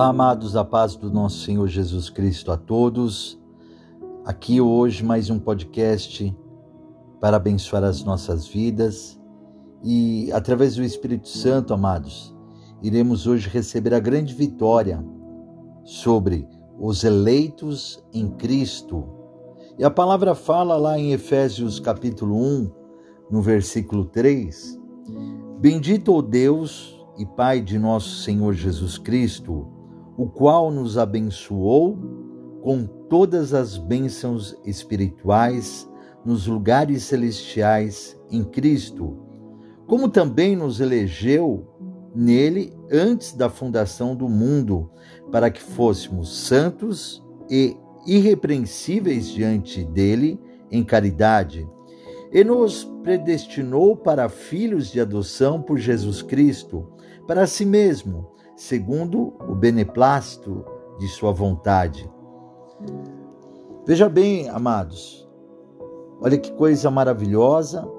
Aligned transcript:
Olá, 0.00 0.08
amados, 0.08 0.56
a 0.56 0.64
paz 0.64 0.96
do 0.96 1.12
nosso 1.12 1.44
Senhor 1.44 1.68
Jesus 1.68 2.08
Cristo 2.08 2.50
a 2.50 2.56
todos. 2.56 3.38
Aqui 4.24 4.58
hoje 4.58 5.04
mais 5.04 5.28
um 5.28 5.38
podcast 5.38 6.34
para 7.20 7.36
abençoar 7.36 7.84
as 7.84 8.02
nossas 8.02 8.48
vidas 8.48 9.20
e 9.84 10.32
através 10.32 10.74
do 10.74 10.82
Espírito 10.82 11.28
Santo, 11.28 11.74
amados, 11.74 12.34
iremos 12.82 13.26
hoje 13.26 13.46
receber 13.50 13.92
a 13.92 14.00
grande 14.00 14.32
vitória 14.32 15.04
sobre 15.84 16.48
os 16.78 17.04
eleitos 17.04 18.02
em 18.10 18.30
Cristo. 18.30 19.06
E 19.78 19.84
a 19.84 19.90
palavra 19.90 20.34
fala 20.34 20.78
lá 20.78 20.98
em 20.98 21.12
Efésios 21.12 21.78
capítulo 21.78 22.36
1, 22.36 22.70
no 23.30 23.42
versículo 23.42 24.06
3: 24.06 24.80
Bendito 25.60 26.14
o 26.14 26.22
Deus 26.22 26.98
e 27.18 27.26
Pai 27.26 27.60
de 27.60 27.78
nosso 27.78 28.22
Senhor 28.22 28.54
Jesus 28.54 28.96
Cristo, 28.96 29.78
o 30.20 30.28
qual 30.28 30.70
nos 30.70 30.98
abençoou 30.98 31.96
com 32.60 32.84
todas 32.84 33.54
as 33.54 33.78
bênçãos 33.78 34.54
espirituais 34.66 35.90
nos 36.22 36.46
lugares 36.46 37.04
celestiais 37.04 38.20
em 38.30 38.44
Cristo, 38.44 39.16
como 39.86 40.10
também 40.10 40.54
nos 40.54 40.78
elegeu 40.78 41.66
nele 42.14 42.70
antes 42.92 43.32
da 43.32 43.48
fundação 43.48 44.14
do 44.14 44.28
mundo, 44.28 44.90
para 45.32 45.50
que 45.50 45.62
fôssemos 45.62 46.36
santos 46.36 47.24
e 47.50 47.74
irrepreensíveis 48.06 49.26
diante 49.26 49.82
dele 49.84 50.38
em 50.70 50.84
caridade, 50.84 51.66
e 52.30 52.44
nos 52.44 52.84
predestinou 53.02 53.96
para 53.96 54.28
filhos 54.28 54.90
de 54.90 55.00
adoção 55.00 55.62
por 55.62 55.78
Jesus 55.78 56.20
Cristo, 56.20 56.92
para 57.26 57.46
si 57.46 57.64
mesmo 57.64 58.38
segundo 58.60 59.32
o 59.48 59.54
beneplácito 59.54 60.62
de 60.98 61.08
sua 61.08 61.32
vontade. 61.32 62.08
Veja 63.86 64.06
bem, 64.06 64.50
amados, 64.50 65.26
olha 66.20 66.36
que 66.36 66.52
coisa 66.52 66.90
maravilhosa. 66.90 67.90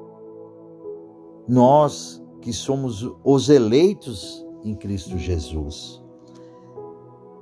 Nós 1.48 2.24
que 2.42 2.54
somos 2.54 3.12
os 3.24 3.50
eleitos 3.50 4.46
em 4.64 4.76
Cristo 4.76 5.18
Jesus. 5.18 6.00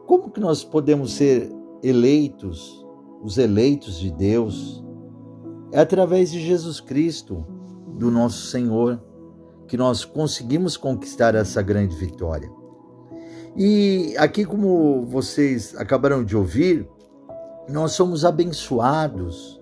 Como 0.07 0.31
que 0.31 0.39
nós 0.39 0.63
podemos 0.63 1.11
ser 1.11 1.51
eleitos, 1.83 2.85
os 3.21 3.37
eleitos 3.37 3.99
de 3.99 4.11
Deus? 4.11 4.81
É 5.73 5.81
através 5.81 6.31
de 6.31 6.39
Jesus 6.39 6.79
Cristo, 6.79 7.45
do 7.97 8.09
nosso 8.09 8.47
Senhor, 8.47 9.03
que 9.67 9.75
nós 9.75 10.05
conseguimos 10.05 10.77
conquistar 10.77 11.35
essa 11.35 11.61
grande 11.61 11.97
vitória. 11.97 12.58
E 13.61 14.15
aqui, 14.17 14.45
como 14.45 15.05
vocês 15.05 15.75
acabaram 15.75 16.23
de 16.23 16.37
ouvir, 16.37 16.89
nós 17.67 17.91
somos 17.91 18.23
abençoados 18.23 19.61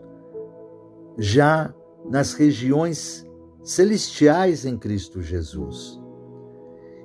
já 1.18 1.74
nas 2.08 2.34
regiões 2.34 3.28
celestiais 3.64 4.68
em 4.68 4.78
Cristo 4.78 5.20
Jesus. 5.20 6.00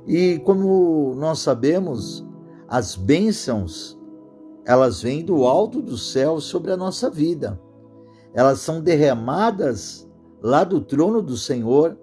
E 0.06 0.38
como 0.40 1.14
nós 1.16 1.38
sabemos, 1.38 2.26
as 2.68 2.94
bênçãos, 2.94 3.98
elas 4.66 5.00
vêm 5.00 5.24
do 5.24 5.46
alto 5.46 5.80
do 5.80 5.96
céu 5.96 6.42
sobre 6.42 6.72
a 6.72 6.76
nossa 6.76 7.08
vida. 7.08 7.58
Elas 8.34 8.60
são 8.60 8.82
derramadas 8.82 10.06
lá 10.42 10.62
do 10.62 10.78
trono 10.78 11.22
do 11.22 11.38
Senhor 11.38 11.96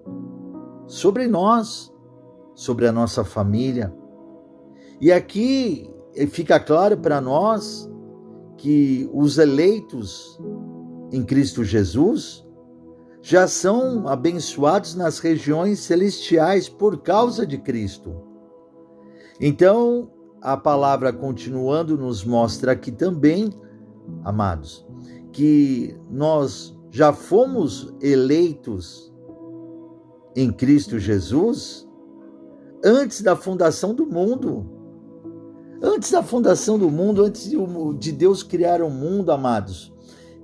sobre 0.88 1.28
nós, 1.28 1.94
sobre 2.56 2.88
a 2.88 2.92
nossa 2.92 3.24
família, 3.24 3.94
e 5.02 5.12
aqui 5.12 5.90
fica 6.30 6.60
claro 6.60 6.98
para 6.98 7.22
nós 7.22 7.90
que 8.58 9.10
os 9.14 9.38
eleitos 9.38 10.40
em 11.12 11.24
Cristo 11.24 11.64
Jesus 11.64 12.46
já 13.22 13.48
são 13.48 14.08
abençoados 14.08 14.96
nas 14.96 15.20
regiões 15.20 15.80
celestiais 15.80 16.68
por 16.70 17.02
causa 17.02 17.46
de 17.46 17.58
Cristo. 17.58 18.16
Então, 19.40 20.12
a 20.42 20.58
palavra 20.58 21.12
continuando 21.14 21.98
nos 21.98 22.24
mostra 22.24 22.72
aqui 22.74 22.92
também, 22.92 23.50
amados, 24.24 24.86
que 25.32 25.98
nós 26.10 26.78
já 26.90 27.14
fomos 27.14 27.94
eleitos 28.02 29.14
em 30.36 30.52
Cristo 30.52 30.98
Jesus 30.98 31.88
antes 32.84 33.22
da 33.22 33.36
fundação 33.36 33.94
do 33.94 34.06
mundo. 34.06 34.79
Antes 35.82 36.12
da 36.12 36.22
fundação 36.22 36.78
do 36.78 36.90
mundo, 36.90 37.24
antes 37.24 37.50
de 38.00 38.12
Deus 38.12 38.44
criar 38.44 38.82
o 38.82 38.90
mundo, 38.90 39.32
amados, 39.32 39.94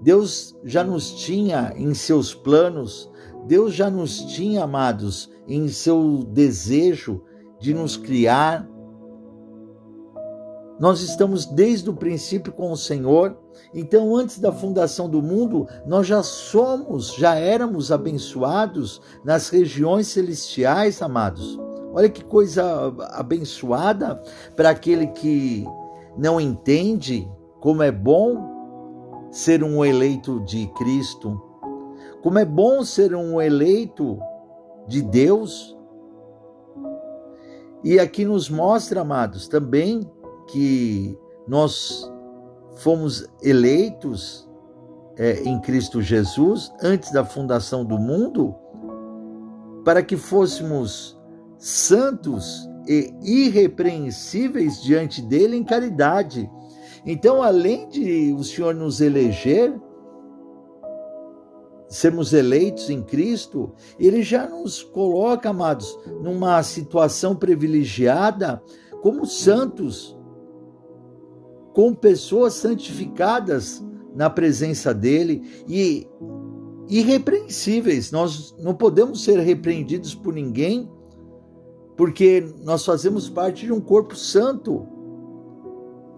Deus 0.02 0.56
já 0.64 0.84
nos 0.84 1.12
tinha 1.12 1.74
em 1.76 1.94
seus 1.94 2.34
planos, 2.34 3.12
Deus 3.46 3.74
já 3.74 3.90
nos 3.90 4.20
tinha, 4.20 4.64
amados, 4.64 5.30
em 5.48 5.68
seu 5.68 6.24
desejo 6.30 7.22
de 7.60 7.74
nos 7.74 7.98
criar. 7.98 8.68
Nós 10.80 11.02
estamos 11.02 11.46
desde 11.46 11.90
o 11.90 11.94
princípio 11.94 12.54
com 12.54 12.72
o 12.72 12.78
Senhor, 12.78 13.38
então 13.74 14.16
antes 14.16 14.40
da 14.40 14.52
fundação 14.52 15.10
do 15.10 15.22
mundo, 15.22 15.68
nós 15.86 16.08
já 16.08 16.24
somos, 16.24 17.14
já 17.14 17.36
éramos 17.36 17.92
abençoados 17.92 19.02
nas 19.24 19.50
regiões 19.50 20.08
celestiais, 20.08 21.02
amados. 21.02 21.65
Olha 21.96 22.10
que 22.10 22.26
coisa 22.26 22.94
abençoada 23.12 24.22
para 24.54 24.70
aquele 24.70 25.08
que 25.08 25.66
não 26.18 26.42
entende 26.42 27.26
como 27.62 27.82
é 27.82 27.90
bom 27.90 29.30
ser 29.32 29.64
um 29.64 29.84
eleito 29.84 30.42
de 30.42 30.68
Cristo, 30.76 31.42
como 32.22 32.38
é 32.38 32.44
bom 32.44 32.84
ser 32.84 33.16
um 33.16 33.42
eleito 33.42 34.20
de 34.90 35.02
Deus. 35.02 35.74
E 37.82 37.98
aqui 37.98 38.26
nos 38.26 38.50
mostra, 38.50 39.00
amados, 39.00 39.48
também 39.48 40.02
que 40.48 41.18
nós 41.48 42.12
fomos 42.74 43.26
eleitos 43.42 44.50
é, 45.16 45.44
em 45.44 45.62
Cristo 45.62 46.02
Jesus 46.02 46.74
antes 46.84 47.10
da 47.14 47.24
fundação 47.24 47.86
do 47.86 47.98
mundo, 47.98 48.54
para 49.86 50.04
que 50.04 50.18
fôssemos 50.18 51.15
santos 51.58 52.70
e 52.88 53.14
irrepreensíveis 53.24 54.82
diante 54.82 55.22
dele 55.22 55.56
em 55.56 55.64
caridade. 55.64 56.50
Então, 57.06 57.42
além 57.42 57.88
de 57.90 58.34
o 58.34 58.44
Senhor 58.44 58.74
nos 58.74 59.02
eleger, 59.02 59.74
sermos 61.88 62.34
eleitos 62.34 62.90
em 62.90 63.02
Cristo, 63.02 63.72
ele 64.00 64.24
já 64.24 64.48
nos 64.48 64.82
coloca, 64.84 65.50
amados, 65.50 65.98
numa 66.22 66.62
situação 66.64 67.36
privilegiada 67.36 68.62
como 69.02 69.26
santos, 69.26 70.18
com 71.74 71.94
pessoas 71.94 72.54
santificadas 72.54 73.84
na 74.16 74.30
presença 74.30 74.94
dele 74.94 75.64
e 75.68 76.08
irrepreensíveis. 76.88 78.12
Nós 78.12 78.56
não 78.58 78.74
podemos 78.74 79.24
ser 79.24 79.40
repreendidos 79.40 80.16
por 80.16 80.34
ninguém 80.34 80.90
porque 81.96 82.54
nós 82.64 82.86
fazemos 82.86 83.30
parte 83.30 83.66
de 83.66 83.72
um 83.72 83.80
corpo 83.80 84.16
santo. 84.16 84.86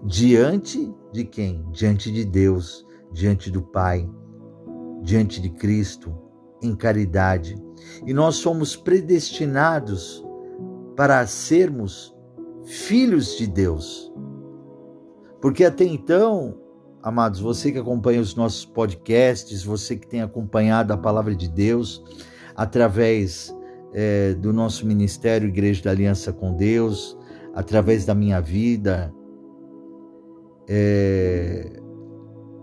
Diante 0.03 0.93
de 1.11 1.23
quem? 1.23 1.65
Diante 1.71 2.11
de 2.11 2.23
Deus, 2.23 2.85
diante 3.11 3.51
do 3.51 3.61
Pai, 3.61 4.09
diante 5.01 5.41
de 5.41 5.49
Cristo, 5.49 6.15
em 6.61 6.75
caridade. 6.75 7.55
E 8.05 8.13
nós 8.13 8.35
somos 8.35 8.75
predestinados 8.75 10.23
para 10.95 11.25
sermos 11.27 12.15
filhos 12.63 13.37
de 13.37 13.47
Deus. 13.47 14.11
Porque 15.41 15.63
até 15.63 15.83
então, 15.83 16.57
amados, 17.01 17.39
você 17.39 17.71
que 17.71 17.77
acompanha 17.77 18.19
os 18.19 18.35
nossos 18.35 18.65
podcasts, 18.65 19.63
você 19.63 19.95
que 19.95 20.07
tem 20.07 20.21
acompanhado 20.21 20.91
a 20.91 20.97
palavra 20.97 21.35
de 21.35 21.47
Deus 21.47 22.03
através 22.55 23.55
é, 23.93 24.33
do 24.33 24.51
nosso 24.53 24.85
ministério 24.85 25.47
Igreja 25.47 25.83
da 25.83 25.91
Aliança 25.91 26.31
com 26.31 26.53
Deus, 26.53 27.17
através 27.53 28.05
da 28.05 28.13
minha 28.13 28.39
vida, 28.39 29.13
é, 30.67 31.79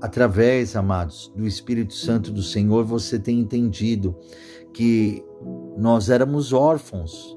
através, 0.00 0.76
amados, 0.76 1.32
do 1.34 1.46
Espírito 1.46 1.94
Santo 1.94 2.30
do 2.30 2.42
Senhor, 2.42 2.84
você 2.84 3.18
tem 3.18 3.40
entendido 3.40 4.14
que 4.72 5.24
nós 5.76 6.10
éramos 6.10 6.52
órfãos, 6.52 7.36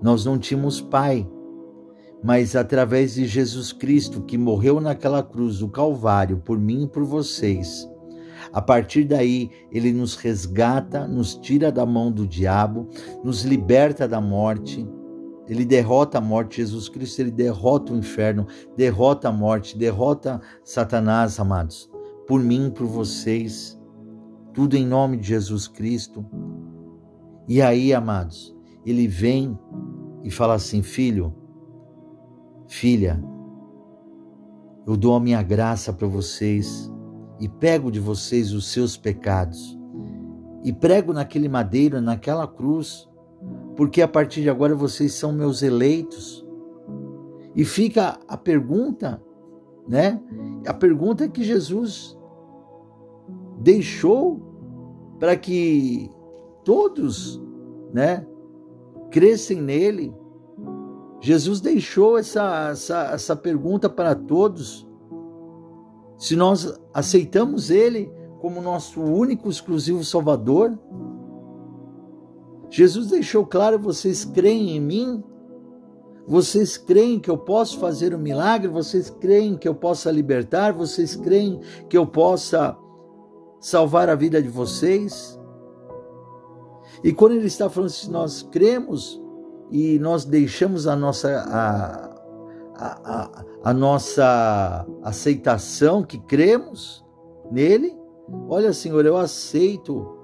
nós 0.00 0.24
não 0.24 0.38
tínhamos 0.38 0.80
pai, 0.80 1.28
mas 2.22 2.56
através 2.56 3.14
de 3.14 3.26
Jesus 3.26 3.72
Cristo 3.72 4.22
que 4.22 4.38
morreu 4.38 4.80
naquela 4.80 5.22
cruz 5.22 5.58
do 5.58 5.68
Calvário 5.68 6.38
por 6.38 6.58
mim 6.58 6.84
e 6.84 6.88
por 6.88 7.04
vocês, 7.04 7.88
a 8.54 8.62
partir 8.62 9.04
daí, 9.04 9.50
ele 9.70 9.92
nos 9.92 10.14
resgata, 10.14 11.06
nos 11.06 11.34
tira 11.34 11.70
da 11.70 11.84
mão 11.84 12.10
do 12.10 12.26
diabo, 12.26 12.88
nos 13.22 13.42
liberta 13.42 14.08
da 14.08 14.20
morte 14.20 14.86
ele 15.46 15.64
derrota 15.64 16.18
a 16.18 16.20
morte, 16.20 16.56
Jesus 16.56 16.88
Cristo, 16.88 17.20
ele 17.20 17.30
derrota 17.30 17.92
o 17.92 17.96
inferno, 17.96 18.46
derrota 18.76 19.28
a 19.28 19.32
morte, 19.32 19.76
derrota 19.76 20.40
Satanás, 20.64 21.38
amados. 21.38 21.90
Por 22.26 22.40
mim, 22.40 22.70
por 22.70 22.86
vocês, 22.86 23.78
tudo 24.54 24.74
em 24.74 24.86
nome 24.86 25.18
de 25.18 25.28
Jesus 25.28 25.68
Cristo. 25.68 26.24
E 27.46 27.60
aí, 27.60 27.92
amados, 27.92 28.56
ele 28.86 29.06
vem 29.06 29.58
e 30.22 30.30
fala 30.30 30.54
assim: 30.54 30.82
Filho, 30.82 31.34
filha, 32.66 33.22
eu 34.86 34.96
dou 34.96 35.14
a 35.14 35.20
minha 35.20 35.42
graça 35.42 35.92
para 35.92 36.08
vocês 36.08 36.90
e 37.40 37.48
pego 37.48 37.90
de 37.90 38.00
vocês 38.00 38.52
os 38.52 38.68
seus 38.68 38.96
pecados 38.96 39.78
e 40.64 40.72
prego 40.72 41.12
naquele 41.12 41.46
madeiro, 41.46 42.00
naquela 42.00 42.48
cruz, 42.48 43.06
porque 43.76 44.00
a 44.00 44.08
partir 44.08 44.40
de 44.40 44.48
agora 44.48 44.74
vocês 44.74 45.12
são 45.12 45.30
meus 45.30 45.62
eleitos. 45.62 46.44
E 47.54 47.64
fica 47.66 48.18
a 48.26 48.36
pergunta, 48.36 49.22
né? 49.86 50.20
A 50.66 50.72
pergunta 50.72 51.28
que 51.28 51.44
Jesus 51.44 52.16
deixou 53.60 54.40
para 55.20 55.36
que 55.36 56.10
todos, 56.64 57.40
né, 57.92 58.26
crescem 59.10 59.60
nele. 59.60 60.14
Jesus 61.20 61.60
deixou 61.60 62.18
essa, 62.18 62.70
essa, 62.70 63.10
essa 63.12 63.36
pergunta 63.36 63.88
para 63.88 64.14
todos. 64.14 64.88
Se 66.16 66.36
nós 66.36 66.78
aceitamos 66.92 67.70
ele 67.70 68.10
como 68.40 68.60
nosso 68.60 69.00
único 69.00 69.48
exclusivo 69.48 70.04
Salvador, 70.04 70.78
Jesus 72.70 73.08
deixou 73.08 73.46
claro: 73.46 73.78
vocês 73.78 74.24
creem 74.24 74.76
em 74.76 74.80
mim? 74.80 75.24
Vocês 76.26 76.78
creem 76.78 77.20
que 77.20 77.30
eu 77.30 77.36
posso 77.36 77.78
fazer 77.78 78.14
um 78.14 78.18
milagre? 78.18 78.68
Vocês 78.68 79.10
creem 79.10 79.56
que 79.56 79.68
eu 79.68 79.74
possa 79.74 80.10
libertar? 80.10 80.72
Vocês 80.72 81.14
creem 81.14 81.60
que 81.88 81.96
eu 81.96 82.06
possa 82.06 82.76
salvar 83.60 84.08
a 84.08 84.14
vida 84.14 84.42
de 84.42 84.48
vocês? 84.48 85.38
E 87.02 87.12
quando 87.12 87.32
ele 87.32 87.46
está 87.46 87.68
falando 87.68 87.90
se 87.90 88.10
nós 88.10 88.42
cremos 88.42 89.20
e 89.70 89.98
nós 89.98 90.24
deixamos 90.24 90.86
a 90.86 90.96
nossa 90.96 91.28
a, 91.28 92.14
a, 92.74 93.40
a, 93.40 93.44
a 93.64 93.72
nossa 93.72 94.86
aceitação 95.02 96.02
que 96.02 96.18
cremos 96.18 97.04
nele, 97.50 97.96
olha 98.48 98.72
Senhor, 98.72 99.06
eu 99.06 99.16
aceito 99.16 100.14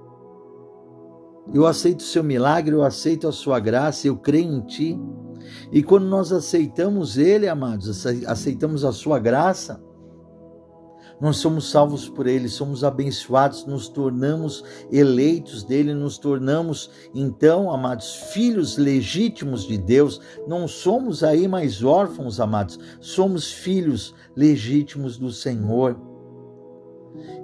eu 1.51 1.65
aceito 1.65 2.01
o 2.01 2.03
seu 2.03 2.23
milagre, 2.23 2.73
eu 2.73 2.83
aceito 2.83 3.27
a 3.27 3.31
sua 3.31 3.59
graça, 3.59 4.07
eu 4.07 4.15
creio 4.15 4.53
em 4.53 4.61
ti. 4.61 4.99
E 5.71 5.81
quando 5.81 6.05
nós 6.05 6.31
aceitamos 6.31 7.17
Ele, 7.17 7.47
amados, 7.49 8.05
aceitamos 8.27 8.85
a 8.85 8.91
sua 8.91 9.17
graça, 9.17 9.83
nós 11.21 11.37
somos 11.37 11.69
salvos 11.69 12.09
por 12.09 12.25
Ele, 12.25 12.49
somos 12.49 12.83
abençoados, 12.83 13.63
nos 13.67 13.87
tornamos 13.87 14.63
eleitos 14.91 15.63
dele, 15.63 15.93
nos 15.93 16.17
tornamos, 16.17 16.89
então, 17.13 17.71
amados, 17.71 18.15
filhos 18.33 18.75
legítimos 18.75 19.67
de 19.67 19.77
Deus. 19.77 20.19
Não 20.47 20.67
somos 20.67 21.23
aí 21.23 21.47
mais 21.47 21.83
órfãos, 21.83 22.39
amados, 22.39 22.79
somos 22.99 23.51
filhos 23.51 24.15
legítimos 24.35 25.15
do 25.15 25.31
Senhor. 25.31 25.95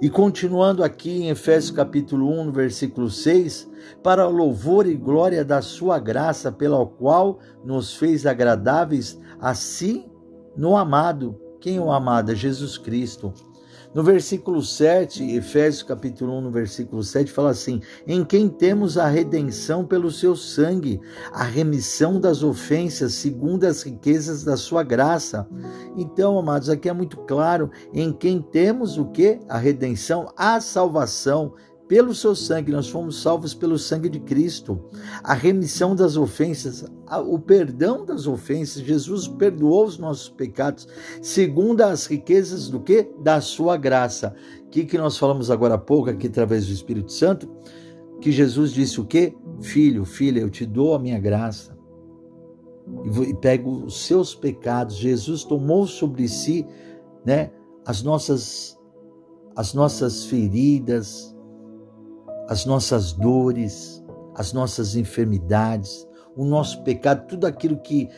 E 0.02 0.10
continuando 0.10 0.82
aqui 0.82 1.22
em 1.22 1.28
Efésios 1.28 1.70
capítulo 1.70 2.28
1, 2.40 2.50
versículo 2.50 3.08
6, 3.08 3.70
para 4.02 4.26
louvor 4.26 4.88
e 4.88 4.96
glória 4.96 5.44
da 5.44 5.62
sua 5.62 6.00
graça, 6.00 6.50
pela 6.50 6.84
qual 6.84 7.38
nos 7.64 7.94
fez 7.94 8.26
agradáveis 8.26 9.20
a 9.38 9.54
si 9.54 10.04
no 10.56 10.76
amado. 10.76 11.38
Quem 11.60 11.78
o 11.78 11.92
amado? 11.92 12.32
É 12.32 12.34
Jesus 12.34 12.78
Cristo 12.78 13.32
no 13.98 14.04
versículo 14.04 14.62
7, 14.62 15.24
Efésios 15.34 15.82
capítulo 15.82 16.32
1, 16.38 16.40
no 16.42 16.52
versículo 16.52 17.02
7, 17.02 17.32
fala 17.32 17.50
assim: 17.50 17.80
Em 18.06 18.24
quem 18.24 18.48
temos 18.48 18.96
a 18.96 19.08
redenção 19.08 19.84
pelo 19.84 20.08
seu 20.08 20.36
sangue, 20.36 21.00
a 21.32 21.42
remissão 21.42 22.20
das 22.20 22.44
ofensas, 22.44 23.14
segundo 23.14 23.64
as 23.64 23.82
riquezas 23.82 24.44
da 24.44 24.56
sua 24.56 24.84
graça. 24.84 25.48
Então, 25.96 26.38
amados, 26.38 26.68
aqui 26.68 26.88
é 26.88 26.92
muito 26.92 27.16
claro: 27.22 27.72
em 27.92 28.12
quem 28.12 28.40
temos 28.40 28.96
o 28.98 29.06
que? 29.06 29.40
A 29.48 29.58
redenção, 29.58 30.32
a 30.36 30.60
salvação 30.60 31.54
pelo 31.88 32.14
seu 32.14 32.36
sangue, 32.36 32.70
nós 32.70 32.88
fomos 32.88 33.22
salvos 33.22 33.54
pelo 33.54 33.78
sangue 33.78 34.10
de 34.10 34.20
Cristo. 34.20 34.78
A 35.24 35.32
remissão 35.32 35.96
das 35.96 36.18
ofensas, 36.18 36.84
o 37.26 37.38
perdão 37.38 38.04
das 38.04 38.26
ofensas, 38.26 38.82
Jesus 38.82 39.26
perdoou 39.26 39.86
os 39.86 39.98
nossos 39.98 40.28
pecados, 40.28 40.86
segundo 41.22 41.80
as 41.80 42.04
riquezas 42.04 42.68
do 42.68 42.78
que? 42.78 43.08
Da 43.22 43.40
sua 43.40 43.78
graça. 43.78 44.34
O 44.66 44.68
que, 44.68 44.84
que 44.84 44.98
nós 44.98 45.16
falamos 45.16 45.50
agora 45.50 45.74
há 45.74 45.78
pouco, 45.78 46.10
aqui 46.10 46.26
através 46.26 46.66
do 46.66 46.72
Espírito 46.74 47.10
Santo? 47.10 47.48
Que 48.20 48.30
Jesus 48.30 48.72
disse 48.72 49.00
o 49.00 49.06
quê? 49.06 49.34
Filho, 49.62 50.04
filha, 50.04 50.40
eu 50.40 50.50
te 50.50 50.66
dou 50.66 50.94
a 50.94 50.98
minha 50.98 51.18
graça. 51.18 51.74
E 53.26 53.34
pego 53.34 53.84
os 53.86 54.04
seus 54.04 54.34
pecados. 54.34 54.96
Jesus 54.96 55.42
tomou 55.42 55.86
sobre 55.86 56.28
si, 56.28 56.66
né, 57.24 57.50
as 57.86 58.02
nossas 58.02 58.76
as 59.56 59.74
nossas 59.74 60.24
feridas, 60.26 61.34
as 62.48 62.64
nossas 62.64 63.12
dores, 63.12 64.02
as 64.34 64.52
nossas 64.52 64.96
enfermidades, 64.96 66.08
o 66.34 66.44
nosso 66.44 66.82
pecado, 66.82 67.26
tudo 67.26 67.46
aquilo 67.46 67.76
que 67.78 68.08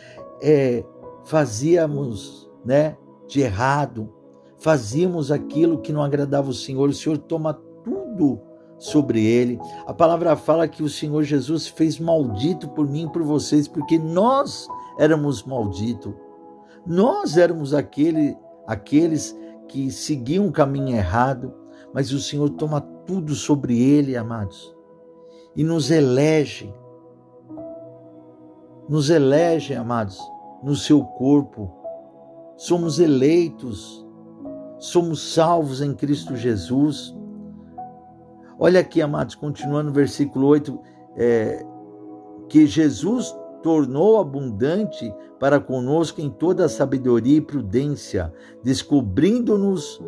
é, 0.40 0.84
fazíamos 1.24 2.48
né, 2.64 2.96
de 3.26 3.40
errado, 3.40 4.12
fazíamos 4.58 5.32
aquilo 5.32 5.80
que 5.80 5.92
não 5.92 6.02
agradava 6.02 6.48
o 6.48 6.54
Senhor, 6.54 6.88
o 6.88 6.94
Senhor 6.94 7.18
toma 7.18 7.54
tudo 7.82 8.40
sobre 8.78 9.24
ele. 9.24 9.58
A 9.86 9.92
palavra 9.92 10.36
fala 10.36 10.68
que 10.68 10.82
o 10.82 10.88
Senhor 10.88 11.22
Jesus 11.24 11.66
fez 11.66 11.98
maldito 11.98 12.68
por 12.68 12.88
mim 12.88 13.06
e 13.06 13.12
por 13.12 13.22
vocês, 13.22 13.66
porque 13.66 13.98
nós 13.98 14.68
éramos 14.98 15.42
malditos. 15.42 16.14
Nós 16.86 17.36
éramos 17.36 17.74
aquele, 17.74 18.36
aqueles 18.66 19.36
que 19.68 19.90
seguiam 19.90 20.46
um 20.46 20.52
caminho 20.52 20.96
errado, 20.96 21.54
mas 21.92 22.12
o 22.12 22.20
Senhor 22.20 22.48
toma 22.50 22.80
tudo 23.10 23.34
sobre 23.34 23.76
ele, 23.76 24.16
amados, 24.16 24.72
e 25.56 25.64
nos 25.64 25.90
elege, 25.90 26.72
nos 28.88 29.10
elege, 29.10 29.74
amados, 29.74 30.16
no 30.62 30.76
seu 30.76 31.02
corpo. 31.02 31.72
Somos 32.56 33.00
eleitos, 33.00 34.06
somos 34.78 35.34
salvos 35.34 35.80
em 35.80 35.92
Cristo 35.92 36.36
Jesus. 36.36 37.12
Olha 38.56 38.78
aqui, 38.78 39.02
amados, 39.02 39.34
continuando 39.34 39.88
no 39.88 39.92
versículo 39.92 40.46
8, 40.46 40.80
é, 41.16 41.66
que 42.48 42.64
Jesus 42.64 43.36
tornou 43.60 44.20
abundante 44.20 45.12
para 45.40 45.58
conosco 45.58 46.20
em 46.20 46.30
toda 46.30 46.68
sabedoria 46.68 47.38
e 47.38 47.40
prudência, 47.40 48.32
descobrindo-nos 48.62 50.00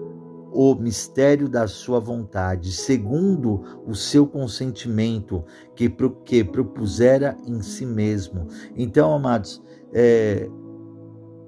o 0.52 0.75
mistério 0.75 1.49
da 1.49 1.66
sua 1.66 1.99
vontade, 1.99 2.73
segundo 2.73 3.82
o 3.87 3.94
seu 3.94 4.26
consentimento 4.26 5.42
que, 5.75 5.88
que 6.25 6.44
propusera 6.44 7.37
em 7.47 7.62
si 7.62 7.87
mesmo. 7.87 8.47
Então, 8.76 9.14
amados, 9.14 9.62
é, 9.92 10.49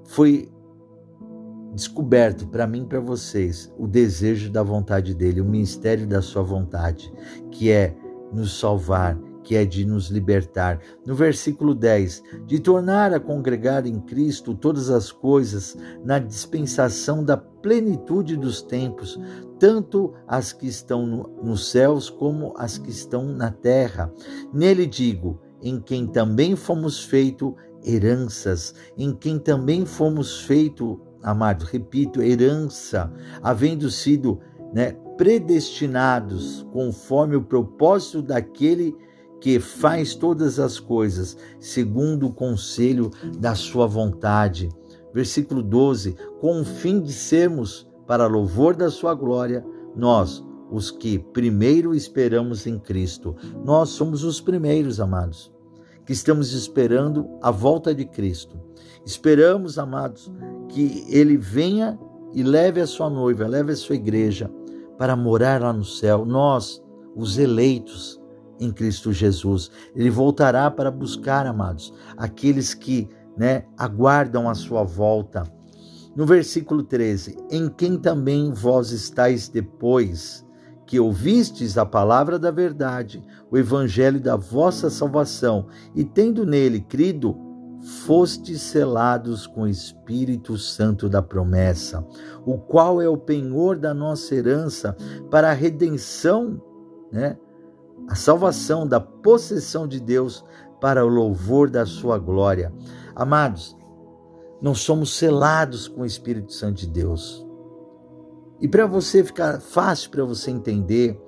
foi 0.05 0.51
descoberto 1.73 2.47
para 2.47 2.65
mim 2.65 2.83
e 2.83 2.85
para 2.85 2.99
vocês 2.99 3.71
o 3.77 3.85
desejo 3.85 4.49
da 4.51 4.63
vontade 4.63 5.13
dele, 5.13 5.41
o 5.41 5.45
mistério 5.45 6.07
da 6.07 6.21
sua 6.21 6.41
vontade, 6.41 7.13
que 7.51 7.69
é 7.69 7.95
nos 8.33 8.59
salvar, 8.59 9.19
que 9.45 9.55
é 9.55 9.63
de 9.63 9.85
nos 9.85 10.09
libertar. 10.09 10.81
No 11.05 11.13
versículo 11.13 11.75
10, 11.75 12.23
de 12.47 12.59
tornar 12.59 13.13
a 13.13 13.19
congregar 13.19 13.85
em 13.85 14.01
Cristo 14.01 14.55
todas 14.55 14.89
as 14.89 15.11
coisas 15.11 15.77
na 16.03 16.17
dispensação 16.17 17.23
da 17.23 17.37
plenitude 17.37 18.35
dos 18.35 18.61
tempos, 18.63 19.19
tanto 19.59 20.13
as 20.27 20.51
que 20.51 20.67
estão 20.67 21.05
no, 21.05 21.43
nos 21.43 21.69
céus 21.69 22.09
como 22.09 22.53
as 22.57 22.79
que 22.79 22.89
estão 22.89 23.23
na 23.23 23.51
terra. 23.51 24.11
Nele 24.51 24.87
digo, 24.87 25.39
em 25.61 25.79
quem 25.79 26.07
também 26.07 26.55
fomos 26.55 27.03
feito 27.03 27.55
heranças, 27.85 28.73
em 28.97 29.13
quem 29.13 29.37
também 29.37 29.85
fomos 29.85 30.41
feito, 30.41 30.99
amado, 31.21 31.65
repito, 31.65 32.21
herança, 32.21 33.13
havendo 33.43 33.91
sido 33.91 34.39
né, 34.73 34.95
predestinados 35.17 36.65
conforme 36.73 37.35
o 37.35 37.43
propósito 37.43 38.23
daquele 38.23 38.91
que 38.91 39.05
faz 39.59 40.15
todas 40.15 40.59
as 40.59 40.79
coisas 40.79 41.37
segundo 41.59 42.27
o 42.27 42.33
conselho 42.33 43.11
da 43.37 43.53
sua 43.53 43.85
vontade. 43.85 44.69
Versículo 45.13 45.61
12: 45.61 46.15
com 46.39 46.61
o 46.61 46.65
fim 46.65 46.99
de 46.99 47.13
sermos, 47.13 47.87
para 48.07 48.27
louvor 48.27 48.75
da 48.75 48.89
sua 48.89 49.13
glória, 49.13 49.65
nós, 49.95 50.43
os 50.69 50.91
que 50.91 51.19
primeiro 51.19 51.93
esperamos 51.93 52.67
em 52.67 52.77
Cristo. 52.77 53.35
Nós 53.63 53.89
somos 53.89 54.23
os 54.23 54.41
primeiros, 54.41 54.99
amados. 54.99 55.53
que 56.05 56.13
estamos 56.13 56.53
esperando 56.53 57.27
a 57.41 57.49
volta 57.49 57.93
de 57.93 58.05
Cristo. 58.05 58.59
Esperamos, 59.05 59.79
amados, 59.79 60.31
que 60.69 61.03
ele 61.09 61.35
venha 61.35 61.97
e 62.33 62.43
leve 62.43 62.79
a 62.79 62.85
sua 62.85 63.09
noiva, 63.09 63.47
leve 63.47 63.71
a 63.71 63.75
sua 63.75 63.95
igreja 63.95 64.51
para 64.97 65.15
morar 65.15 65.61
lá 65.61 65.73
no 65.73 65.83
céu. 65.83 66.25
Nós, 66.25 66.83
os 67.15 67.37
eleitos 67.37 68.21
em 68.59 68.71
Cristo 68.71 69.11
Jesus, 69.11 69.69
ele 69.95 70.09
voltará 70.09 70.69
para 70.71 70.91
buscar, 70.91 71.45
amados, 71.45 71.93
aqueles 72.17 72.73
que, 72.73 73.09
né, 73.37 73.65
aguardam 73.77 74.49
a 74.49 74.55
sua 74.55 74.83
volta. 74.83 75.43
No 76.15 76.25
versículo 76.25 76.83
13: 76.83 77.37
Em 77.51 77.69
quem 77.69 77.97
também 77.97 78.51
vós 78.51 78.91
estáis 78.91 79.49
depois 79.49 80.45
que 80.85 80.99
ouvistes 80.99 81.77
a 81.77 81.85
palavra 81.85 82.37
da 82.37 82.51
verdade, 82.51 83.23
o 83.51 83.57
evangelho 83.57 84.19
da 84.19 84.35
vossa 84.35 84.89
salvação, 84.89 85.67
e 85.95 86.03
tendo 86.03 86.45
nele 86.45 86.79
crido, 86.79 87.35
fostes 88.05 88.61
selados 88.61 89.45
com 89.45 89.61
o 89.61 89.67
Espírito 89.67 90.57
Santo 90.57 91.07
da 91.07 91.21
promessa, 91.21 92.05
o 92.45 92.57
qual 92.57 93.01
é 93.01 93.07
o 93.07 93.17
penhor 93.17 93.77
da 93.77 93.93
nossa 93.93 94.33
herança 94.33 94.95
para 95.29 95.51
a 95.51 95.53
redenção, 95.53 96.61
né? 97.11 97.37
A 98.07 98.15
salvação 98.15 98.87
da 98.87 98.99
possessão 98.99 99.87
de 99.87 99.99
Deus 99.99 100.45
para 100.79 101.05
o 101.05 101.09
louvor 101.09 101.69
da 101.69 101.85
sua 101.85 102.17
glória. 102.17 102.71
Amados, 103.15 103.75
nós 104.61 104.79
somos 104.79 105.17
selados 105.17 105.87
com 105.87 106.01
o 106.01 106.05
Espírito 106.05 106.53
Santo 106.53 106.77
de 106.77 106.87
Deus. 106.87 107.45
E 108.59 108.67
para 108.67 108.85
você 108.85 109.23
ficar 109.23 109.59
fácil 109.59 110.11
para 110.11 110.23
você 110.23 110.51
entender, 110.51 111.19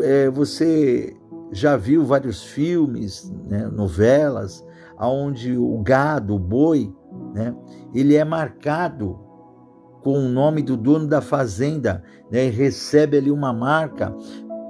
é, 0.00 0.30
você 0.30 1.16
já 1.52 1.76
viu 1.76 2.04
vários 2.04 2.42
filmes, 2.42 3.32
né, 3.46 3.66
novelas, 3.66 4.64
onde 4.98 5.56
o 5.56 5.78
gado, 5.82 6.34
o 6.34 6.38
boi, 6.38 6.92
né, 7.34 7.54
ele 7.94 8.16
é 8.16 8.24
marcado 8.24 9.20
com 10.02 10.18
o 10.18 10.28
nome 10.28 10.62
do 10.62 10.76
dono 10.76 11.06
da 11.06 11.20
fazenda, 11.20 12.02
né, 12.30 12.46
e 12.46 12.50
recebe 12.50 13.18
ali 13.18 13.30
uma 13.30 13.52
marca. 13.52 14.14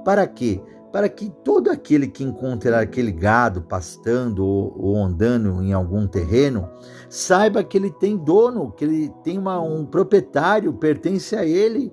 Para 0.03 0.27
quê? 0.27 0.61
Para 0.95 1.09
que 1.09 1.29
todo 1.43 1.69
aquele 1.69 2.07
que 2.07 2.23
encontrar 2.23 2.79
aquele 2.79 3.11
gado 3.11 3.61
pastando 3.61 4.45
ou, 4.45 4.95
andando 4.95 5.61
em 5.61 5.73
algum 5.73 6.07
terreno, 6.07 6.69
saiba 7.09 7.65
que 7.65 7.77
ele 7.77 7.91
tem 7.91 8.15
dono, 8.15 8.71
que 8.71 8.85
ele 8.85 9.13
tem 9.21 9.37
uma, 9.37 9.59
um 9.59 9.85
proprietário, 9.85 10.71
pertence 10.71 11.35
a 11.35 11.45
ele. 11.45 11.91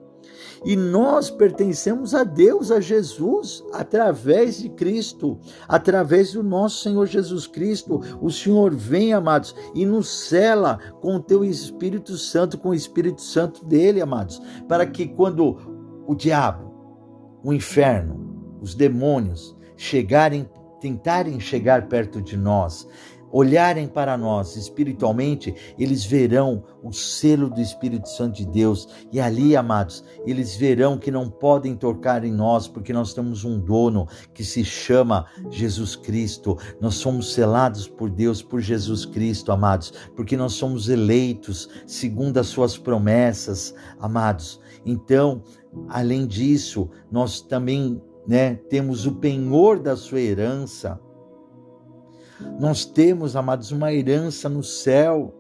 E 0.65 0.77
nós 0.77 1.31
pertencemos 1.31 2.15
a 2.15 2.23
Deus, 2.23 2.71
a 2.71 2.79
Jesus, 2.79 3.65
através 3.73 4.63
de 4.63 4.69
Cristo, 4.69 5.37
através 5.67 6.35
do 6.35 6.45
nosso 6.45 6.85
Senhor 6.85 7.07
Jesus 7.07 7.49
Cristo. 7.49 8.01
O 8.21 8.31
Senhor 8.31 8.73
vem, 8.73 9.13
amados, 9.13 9.53
e 9.75 9.85
nos 9.85 10.29
cela 10.29 10.79
com 11.01 11.17
o 11.17 11.21
teu 11.21 11.45
Espírito 11.45 12.17
Santo, 12.17 12.57
com 12.57 12.69
o 12.69 12.75
Espírito 12.75 13.21
Santo 13.21 13.65
dele, 13.65 14.01
amados, 14.01 14.41
para 14.69 14.87
que 14.87 15.09
quando 15.09 15.57
o 16.07 16.15
diabo, 16.15 16.73
o 17.43 17.53
inferno, 17.53 18.32
os 18.63 18.75
demônios 18.75 19.55
chegarem, 19.77 20.49
tentarem 20.81 21.41
chegar 21.41 21.89
perto 21.89 22.23
de 22.23 22.37
nós, 22.37 22.87
olharem 23.33 23.89
para 23.89 24.17
nós 24.19 24.57
espiritualmente, 24.57 25.55
eles 25.79 26.05
verão 26.05 26.63
o 26.83 26.93
selo 26.93 27.49
do 27.49 27.61
Espírito 27.61 28.09
Santo 28.09 28.37
de 28.37 28.47
Deus. 28.47 28.87
E 29.11 29.19
ali, 29.19 29.57
amados, 29.57 30.05
eles 30.27 30.55
verão 30.55 30.99
que 30.99 31.11
não 31.11 31.31
podem 31.31 31.75
tocar 31.75 32.25
em 32.25 32.33
nós, 32.33 32.69
porque 32.69 32.93
nós 32.93 33.15
temos 33.15 33.43
um 33.43 33.59
dono 33.59 34.07
que 34.35 34.45
se 34.45 34.63
chama 34.63 35.27
Jesus 35.51 35.97
Cristo. 35.97 36.59
Nós 36.81 36.97
somos 36.97 37.33
selados 37.33 37.89
por 37.89 38.11
Deus, 38.11 38.43
por 38.43 38.61
Jesus 38.61 39.07
Cristo, 39.07 39.51
amados, 39.51 39.93
porque 40.15 40.37
nós 40.37 40.53
somos 40.53 40.91
eleitos 40.91 41.69
segundo 41.87 42.37
as 42.37 42.49
suas 42.49 42.77
promessas, 42.77 43.75
amados. 43.99 44.61
Então, 44.85 45.43
além 45.89 46.27
disso, 46.27 46.91
nós 47.11 47.41
também 47.41 48.01
né, 48.27 48.55
temos 48.55 49.07
o 49.07 49.17
penhor 49.17 49.79
da 49.79 49.97
sua 49.97 50.21
herança 50.21 51.01
nós 52.59 52.85
temos, 52.85 53.37
amados, 53.37 53.71
uma 53.73 53.93
herança 53.93 54.49
no 54.49 54.63
céu. 54.63 55.35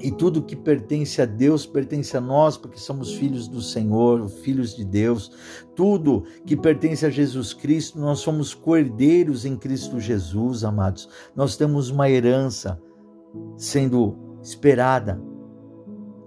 E 0.00 0.10
tudo 0.10 0.42
que 0.42 0.56
pertence 0.56 1.22
a 1.22 1.24
Deus 1.24 1.64
pertence 1.64 2.16
a 2.16 2.20
nós, 2.20 2.56
porque 2.56 2.78
somos 2.78 3.14
filhos 3.14 3.46
do 3.46 3.60
Senhor, 3.62 4.28
filhos 4.28 4.74
de 4.74 4.84
Deus. 4.84 5.30
Tudo 5.76 6.24
que 6.44 6.56
pertence 6.56 7.06
a 7.06 7.10
Jesus 7.10 7.54
Cristo, 7.54 8.00
nós 8.00 8.18
somos 8.18 8.52
cordeiros 8.52 9.44
em 9.44 9.56
Cristo 9.56 10.00
Jesus, 10.00 10.64
amados. 10.64 11.08
Nós 11.36 11.56
temos 11.56 11.88
uma 11.88 12.10
herança 12.10 12.80
sendo 13.56 14.16
esperada 14.42 15.22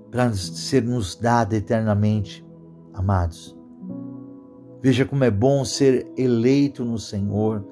para 0.10 0.31
ser 0.34 0.81
nos 0.81 1.15
dada 1.15 1.57
eternamente, 1.57 2.45
amados. 2.93 3.57
Veja 4.86 5.04
como 5.04 5.24
é 5.24 5.32
bom 5.32 5.65
ser 5.65 6.08
eleito 6.15 6.86
no 6.86 7.00
Senhor. 7.00 7.65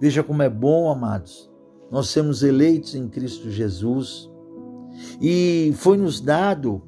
Veja 0.00 0.22
como 0.22 0.42
é 0.42 0.48
bom, 0.48 0.90
amados, 0.90 1.52
nós 1.90 2.08
sermos 2.08 2.42
eleitos 2.42 2.94
em 2.94 3.10
Cristo 3.10 3.50
Jesus. 3.50 4.32
E 5.20 5.70
foi 5.74 5.98
nos 5.98 6.18
dado 6.18 6.80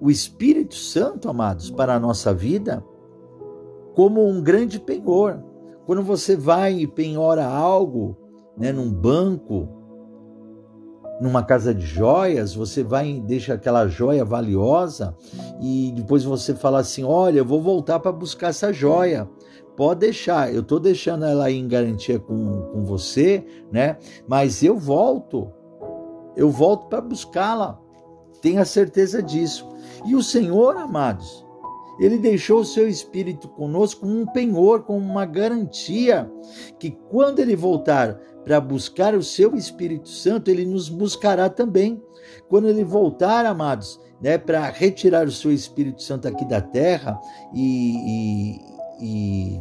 o 0.00 0.12
Espírito 0.12 0.76
Santo, 0.76 1.28
amados, 1.28 1.72
para 1.72 1.96
a 1.96 1.98
nossa 1.98 2.32
vida, 2.32 2.84
como 3.96 4.28
um 4.28 4.40
grande 4.40 4.78
penhor. 4.78 5.42
Quando 5.86 6.04
você 6.04 6.36
vai 6.36 6.78
e 6.78 6.86
penhora 6.86 7.44
algo, 7.44 8.16
né, 8.56 8.70
num 8.70 8.92
banco, 8.92 9.68
numa 11.20 11.42
casa 11.42 11.74
de 11.74 11.86
joias, 11.86 12.54
você 12.54 12.82
vai 12.82 13.08
e 13.08 13.20
deixa 13.20 13.54
aquela 13.54 13.86
joia 13.86 14.24
valiosa 14.24 15.16
e 15.60 15.92
depois 15.94 16.24
você 16.24 16.54
fala 16.54 16.80
assim: 16.80 17.04
Olha, 17.04 17.38
eu 17.38 17.44
vou 17.44 17.60
voltar 17.60 18.00
para 18.00 18.12
buscar 18.12 18.48
essa 18.48 18.72
joia. 18.72 19.28
Pode 19.76 20.00
deixar, 20.00 20.54
eu 20.54 20.60
estou 20.60 20.78
deixando 20.78 21.24
ela 21.24 21.46
aí 21.46 21.58
em 21.58 21.66
garantia 21.66 22.18
com, 22.18 22.62
com 22.72 22.84
você, 22.84 23.44
né? 23.72 23.96
Mas 24.28 24.62
eu 24.62 24.78
volto, 24.78 25.50
eu 26.36 26.48
volto 26.48 26.88
para 26.88 27.00
buscá-la. 27.00 27.80
Tenha 28.40 28.64
certeza 28.64 29.22
disso. 29.22 29.68
E 30.06 30.14
o 30.14 30.22
Senhor, 30.22 30.76
amados, 30.76 31.44
ele 31.98 32.18
deixou 32.18 32.60
o 32.60 32.64
seu 32.64 32.88
espírito 32.88 33.48
conosco 33.48 34.02
como 34.02 34.20
um 34.20 34.26
penhor, 34.26 34.82
como 34.82 34.98
uma 34.98 35.24
garantia 35.24 36.30
que 36.78 36.90
quando 37.08 37.38
ele 37.38 37.56
voltar 37.56 38.20
para 38.44 38.60
buscar 38.60 39.14
o 39.14 39.22
seu 39.22 39.54
Espírito 39.54 40.08
Santo, 40.08 40.50
ele 40.50 40.64
nos 40.64 40.88
buscará 40.88 41.48
também. 41.48 42.02
Quando 42.48 42.68
ele 42.68 42.84
voltar, 42.84 43.46
amados, 43.46 44.00
né, 44.20 44.38
para 44.38 44.68
retirar 44.70 45.26
o 45.26 45.32
seu 45.32 45.52
Espírito 45.52 46.02
Santo 46.02 46.28
aqui 46.28 46.44
da 46.46 46.60
terra 46.60 47.18
e, 47.54 48.60
e 48.60 48.74
e, 49.00 49.60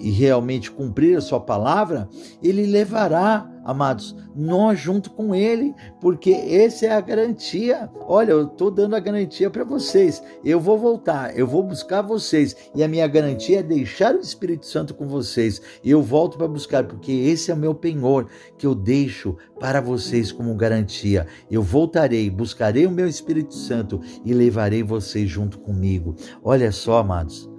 e 0.00 0.10
realmente 0.10 0.70
cumprir 0.70 1.16
a 1.16 1.20
sua 1.20 1.38
palavra, 1.38 2.08
ele 2.42 2.66
levará, 2.66 3.48
amados, 3.64 4.16
nós 4.34 4.78
junto 4.78 5.10
com 5.10 5.34
ele, 5.34 5.74
porque 6.00 6.30
essa 6.30 6.86
é 6.86 6.92
a 6.92 7.00
garantia. 7.00 7.90
Olha, 8.06 8.32
eu 8.32 8.44
estou 8.44 8.70
dando 8.70 8.96
a 8.96 9.00
garantia 9.00 9.50
para 9.50 9.64
vocês. 9.64 10.22
Eu 10.44 10.58
vou 10.58 10.78
voltar, 10.78 11.36
eu 11.36 11.46
vou 11.46 11.62
buscar 11.62 12.02
vocês, 12.02 12.56
e 12.74 12.82
a 12.82 12.88
minha 12.88 13.06
garantia 13.06 13.60
é 13.60 13.62
deixar 13.62 14.14
o 14.14 14.20
Espírito 14.20 14.66
Santo 14.66 14.94
com 14.94 15.06
vocês. 15.06 15.60
Eu 15.84 16.02
volto 16.02 16.38
para 16.38 16.48
buscar, 16.48 16.84
porque 16.84 17.12
esse 17.12 17.50
é 17.50 17.54
o 17.54 17.58
meu 17.58 17.74
penhor 17.74 18.26
que 18.56 18.66
eu 18.66 18.74
deixo 18.74 19.36
para 19.58 19.80
vocês 19.80 20.32
como 20.32 20.54
garantia. 20.54 21.26
Eu 21.50 21.62
voltarei, 21.62 22.30
buscarei 22.30 22.86
o 22.86 22.90
meu 22.90 23.06
Espírito 23.06 23.54
Santo 23.54 24.00
e 24.24 24.32
levarei 24.32 24.82
vocês 24.82 25.28
junto 25.28 25.58
comigo. 25.58 26.14
Olha 26.42 26.72
só, 26.72 26.98
amados. 26.98 27.49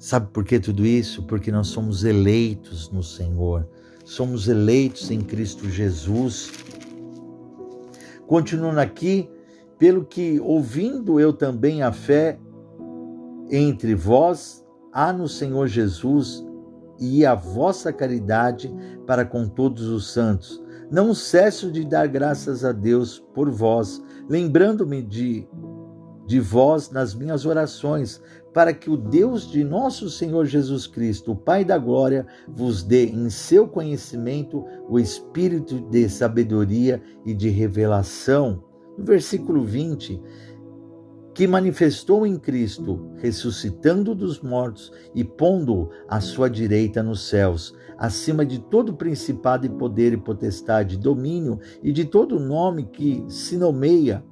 Sabe 0.00 0.28
por 0.32 0.46
que 0.46 0.58
tudo 0.58 0.86
isso? 0.86 1.24
Porque 1.24 1.52
nós 1.52 1.66
somos 1.66 2.04
eleitos 2.04 2.90
no 2.90 3.02
Senhor, 3.02 3.68
somos 4.02 4.48
eleitos 4.48 5.10
em 5.10 5.20
Cristo 5.20 5.68
Jesus. 5.68 6.50
Continuando 8.26 8.80
aqui, 8.80 9.28
pelo 9.78 10.02
que 10.02 10.40
ouvindo 10.40 11.20
eu 11.20 11.34
também 11.34 11.82
a 11.82 11.92
fé 11.92 12.40
entre 13.50 13.94
vós, 13.94 14.64
há 14.90 15.12
no 15.12 15.28
Senhor 15.28 15.66
Jesus 15.66 16.42
e 16.98 17.26
a 17.26 17.34
vossa 17.34 17.92
caridade 17.92 18.74
para 19.06 19.26
com 19.26 19.46
todos 19.46 19.86
os 19.86 20.10
santos. 20.14 20.62
Não 20.90 21.12
cesso 21.12 21.70
de 21.70 21.84
dar 21.84 22.08
graças 22.08 22.64
a 22.64 22.72
Deus 22.72 23.22
por 23.34 23.50
vós, 23.50 24.02
lembrando-me 24.30 25.02
de 25.02 25.46
de 26.30 26.38
vós 26.38 26.90
nas 26.92 27.12
minhas 27.12 27.44
orações, 27.44 28.22
para 28.52 28.72
que 28.72 28.90
o 28.90 28.96
Deus 28.96 29.50
de 29.50 29.62
nosso 29.62 30.10
Senhor 30.10 30.46
Jesus 30.46 30.86
Cristo, 30.86 31.32
o 31.32 31.36
Pai 31.36 31.64
da 31.64 31.78
glória, 31.78 32.26
vos 32.48 32.82
dê 32.82 33.06
em 33.06 33.30
seu 33.30 33.68
conhecimento 33.68 34.64
o 34.88 34.98
espírito 34.98 35.80
de 35.80 36.08
sabedoria 36.08 37.02
e 37.24 37.32
de 37.32 37.48
revelação. 37.48 38.64
No 38.98 39.04
versículo 39.04 39.64
20, 39.64 40.20
que 41.32 41.46
manifestou 41.46 42.26
em 42.26 42.36
Cristo, 42.36 43.12
ressuscitando 43.16 44.14
dos 44.14 44.40
mortos 44.40 44.92
e 45.14 45.24
pondo 45.24 45.88
à 46.08 46.20
sua 46.20 46.50
direita 46.50 47.02
nos 47.02 47.28
céus, 47.28 47.74
acima 47.96 48.44
de 48.44 48.58
todo 48.58 48.94
principado 48.94 49.64
e 49.64 49.70
poder 49.70 50.12
e 50.12 50.16
potestade, 50.16 50.98
domínio 50.98 51.58
e 51.82 51.92
de 51.92 52.04
todo 52.04 52.40
nome 52.40 52.84
que 52.84 53.24
se 53.28 53.56
nomeia 53.56 54.24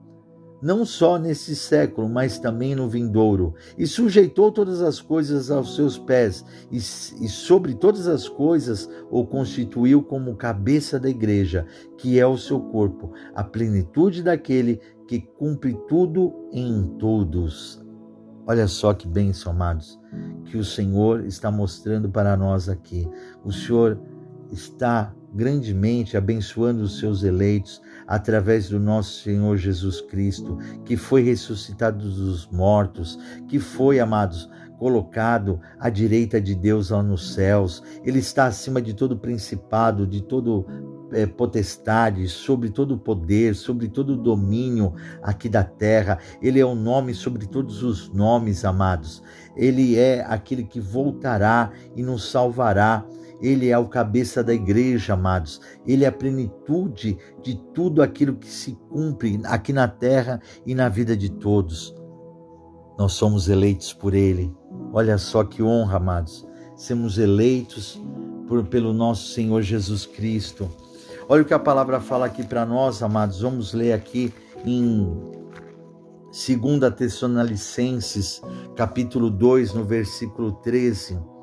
não 0.60 0.84
só 0.84 1.18
nesse 1.18 1.54
século, 1.54 2.08
mas 2.08 2.38
também 2.38 2.74
no 2.74 2.88
vindouro, 2.88 3.54
e 3.76 3.86
sujeitou 3.86 4.50
todas 4.50 4.82
as 4.82 5.00
coisas 5.00 5.50
aos 5.50 5.76
seus 5.76 5.98
pés, 5.98 6.44
e, 6.70 6.76
e, 6.76 7.28
sobre 7.28 7.74
todas 7.74 8.06
as 8.08 8.28
coisas 8.28 8.88
o 9.10 9.24
constituiu 9.24 10.02
como 10.02 10.36
cabeça 10.36 10.98
da 10.98 11.08
igreja, 11.08 11.66
que 11.96 12.18
é 12.18 12.26
o 12.26 12.36
seu 12.36 12.60
corpo, 12.60 13.12
a 13.34 13.44
plenitude 13.44 14.22
daquele 14.22 14.80
que 15.06 15.20
cumpre 15.20 15.78
tudo 15.88 16.34
em 16.52 16.96
todos. 16.98 17.82
Olha 18.46 18.66
só 18.66 18.94
que 18.94 19.06
bênção, 19.06 19.52
amados, 19.52 19.98
que 20.46 20.56
o 20.56 20.64
Senhor 20.64 21.24
está 21.26 21.50
mostrando 21.50 22.08
para 22.08 22.36
nós 22.36 22.68
aqui. 22.68 23.06
O 23.44 23.52
Senhor 23.52 24.00
está 24.50 25.14
grandemente 25.34 26.16
abençoando 26.16 26.82
os 26.82 26.98
seus 26.98 27.22
eleitos 27.22 27.82
através 28.08 28.70
do 28.70 28.80
nosso 28.80 29.22
Senhor 29.22 29.56
Jesus 29.58 30.00
Cristo, 30.00 30.58
que 30.84 30.96
foi 30.96 31.22
ressuscitado 31.22 31.98
dos 31.98 32.48
mortos, 32.50 33.18
que 33.46 33.60
foi, 33.60 34.00
amados, 34.00 34.48
colocado 34.78 35.60
à 35.78 35.90
direita 35.90 36.40
de 36.40 36.54
Deus 36.54 36.90
lá 36.90 37.02
nos 37.02 37.34
céus. 37.34 37.82
Ele 38.04 38.20
está 38.20 38.46
acima 38.46 38.80
de 38.80 38.94
todo 38.94 39.18
principado, 39.18 40.06
de 40.06 40.22
todo 40.22 40.64
é, 41.12 41.26
potestade, 41.26 42.28
sobre 42.28 42.70
todo 42.70 42.96
poder, 42.98 43.54
sobre 43.54 43.88
todo 43.88 44.16
domínio 44.16 44.94
aqui 45.22 45.48
da 45.48 45.64
terra. 45.64 46.18
Ele 46.40 46.60
é 46.60 46.64
o 46.64 46.74
nome 46.74 47.12
sobre 47.12 47.46
todos 47.46 47.82
os 47.82 48.08
nomes, 48.10 48.64
amados. 48.64 49.22
Ele 49.56 49.96
é 49.96 50.24
aquele 50.26 50.64
que 50.64 50.80
voltará 50.80 51.72
e 51.96 52.02
nos 52.02 52.30
salvará. 52.30 53.04
Ele 53.40 53.68
é 53.68 53.78
o 53.78 53.88
cabeça 53.88 54.42
da 54.42 54.52
igreja, 54.52 55.14
amados. 55.14 55.60
Ele 55.86 56.04
é 56.04 56.08
a 56.08 56.12
plenitude 56.12 57.16
de 57.42 57.56
tudo 57.72 58.02
aquilo 58.02 58.36
que 58.36 58.48
se 58.48 58.76
cumpre 58.90 59.40
aqui 59.44 59.72
na 59.72 59.86
terra 59.86 60.40
e 60.66 60.74
na 60.74 60.88
vida 60.88 61.16
de 61.16 61.30
todos. 61.30 61.94
Nós 62.98 63.12
somos 63.12 63.48
eleitos 63.48 63.92
por 63.92 64.12
Ele. 64.12 64.52
Olha 64.92 65.16
só 65.18 65.44
que 65.44 65.62
honra, 65.62 65.98
amados. 65.98 66.46
Sermos 66.76 67.16
eleitos 67.18 68.00
por, 68.48 68.64
pelo 68.64 68.92
nosso 68.92 69.32
Senhor 69.32 69.62
Jesus 69.62 70.04
Cristo. 70.04 70.68
Olha 71.28 71.42
o 71.42 71.44
que 71.44 71.54
a 71.54 71.58
palavra 71.58 72.00
fala 72.00 72.26
aqui 72.26 72.44
para 72.44 72.66
nós, 72.66 73.02
amados. 73.02 73.40
Vamos 73.40 73.72
ler 73.72 73.92
aqui 73.92 74.32
em 74.64 75.06
2 76.26 76.94
Tessalonicenses, 76.96 78.42
capítulo 78.74 79.30
2, 79.30 79.74
no 79.74 79.84
versículo 79.84 80.52
13 80.52 81.37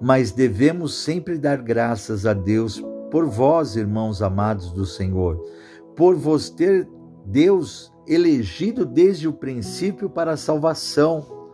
mas 0.00 0.32
devemos 0.32 0.94
sempre 0.94 1.36
dar 1.36 1.58
graças 1.58 2.24
a 2.24 2.32
Deus 2.32 2.82
por 3.10 3.26
vós, 3.26 3.76
irmãos 3.76 4.22
amados 4.22 4.72
do 4.72 4.86
Senhor, 4.86 5.36
por 5.96 6.16
vos 6.16 6.48
ter 6.48 6.88
Deus 7.26 7.92
elegido 8.06 8.86
desde 8.86 9.28
o 9.28 9.32
princípio 9.32 10.08
para 10.08 10.32
a 10.32 10.36
salvação, 10.36 11.50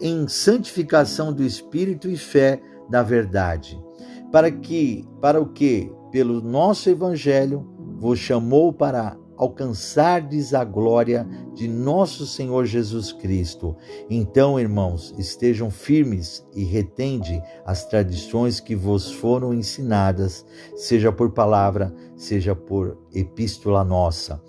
em 0.00 0.28
santificação 0.28 1.32
do 1.32 1.42
espírito 1.42 2.08
e 2.08 2.16
fé 2.16 2.60
da 2.90 3.02
verdade, 3.02 3.82
para 4.30 4.50
que 4.50 5.08
para 5.20 5.40
o 5.40 5.46
que 5.46 5.90
pelo 6.10 6.42
nosso 6.42 6.90
evangelho 6.90 7.66
vos 7.98 8.18
chamou 8.18 8.72
para 8.72 9.16
alcançardes 9.36 10.54
a 10.54 10.64
glória 10.64 11.26
de 11.54 11.68
nosso 11.68 12.26
Senhor 12.26 12.64
Jesus 12.64 13.12
Cristo. 13.12 13.76
Então, 14.08 14.58
irmãos, 14.58 15.14
estejam 15.18 15.70
firmes 15.70 16.46
e 16.54 16.64
retende 16.64 17.42
as 17.64 17.84
tradições 17.86 18.60
que 18.60 18.74
vos 18.74 19.10
foram 19.10 19.52
ensinadas, 19.52 20.44
seja 20.74 21.12
por 21.12 21.30
palavra, 21.30 21.94
seja 22.16 22.54
por 22.54 22.98
epístola 23.12 23.84
nossa. 23.84 24.42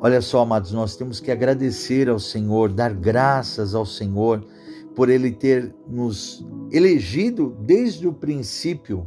Olha 0.00 0.20
só, 0.20 0.40
amados, 0.40 0.72
nós 0.72 0.96
temos 0.96 1.20
que 1.20 1.30
agradecer 1.30 2.08
ao 2.08 2.18
Senhor, 2.18 2.72
dar 2.72 2.92
graças 2.92 3.74
ao 3.74 3.86
Senhor 3.86 4.44
por 4.94 5.08
ele 5.08 5.30
ter 5.30 5.74
nos 5.88 6.44
elegido 6.70 7.56
desde 7.60 8.06
o 8.08 8.12
princípio 8.12 9.06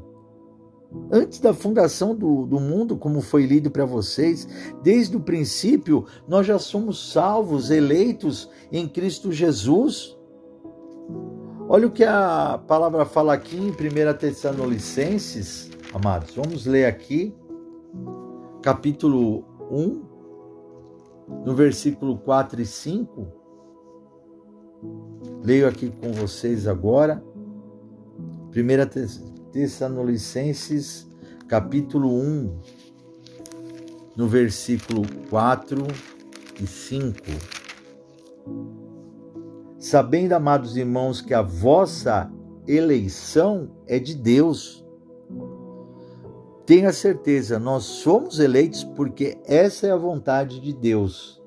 antes 1.12 1.40
da 1.40 1.54
fundação 1.54 2.16
do, 2.16 2.46
do 2.46 2.60
mundo, 2.60 2.98
como 2.98 3.22
foi 3.22 3.46
lido 3.46 3.70
para 3.70 3.86
vocês, 3.86 4.48
desde 4.84 5.16
o 5.16 5.20
princípio, 5.20 6.06
nós 6.28 6.46
já 6.46 6.60
somos 6.60 7.12
salvos, 7.12 7.70
eleitos 7.70 8.50
em 8.72 8.88
Cristo 8.88 9.32
Jesus. 9.32 10.18
Olha 11.68 11.88
o 11.88 11.92
que 11.92 12.04
a 12.04 12.60
palavra 12.68 13.06
fala 13.06 13.34
aqui 13.34 13.58
em 13.58 13.70
1 13.70 14.18
Tessalonicenses, 14.18 15.72
amados. 15.94 16.36
Vamos 16.36 16.66
ler 16.66 16.86
aqui, 16.86 17.36
capítulo 18.62 19.44
1, 19.72 20.02
no 21.46 21.56
versículo 21.56 22.18
4 22.20 22.62
e 22.62 22.66
5. 22.66 23.28
Leio 25.44 25.68
aqui 25.68 25.90
com 25.90 26.12
vocês 26.12 26.68
agora. 26.68 27.24
1 28.56 29.35
Tessalonicenses, 29.56 31.08
capítulo 31.48 32.10
1, 32.10 32.60
no 34.14 34.28
versículo 34.28 35.04
4 35.30 35.82
e 36.62 36.68
5. 36.68 37.16
Sabendo, 39.80 40.34
amados 40.34 40.76
irmãos, 40.76 41.22
que 41.22 41.34
a 41.34 41.42
vossa 41.42 42.30
eleição 42.68 43.72
é 43.88 43.98
de 43.98 44.14
Deus. 44.14 44.86
Tenha 46.66 46.92
certeza, 46.92 47.58
nós 47.58 47.86
somos 47.86 48.42
eleitos 48.42 48.84
porque 48.84 49.38
essa 49.46 49.88
é 49.88 49.92
a 49.92 49.96
vontade 49.96 50.60
de 50.60 50.74
Deus. 50.74 51.42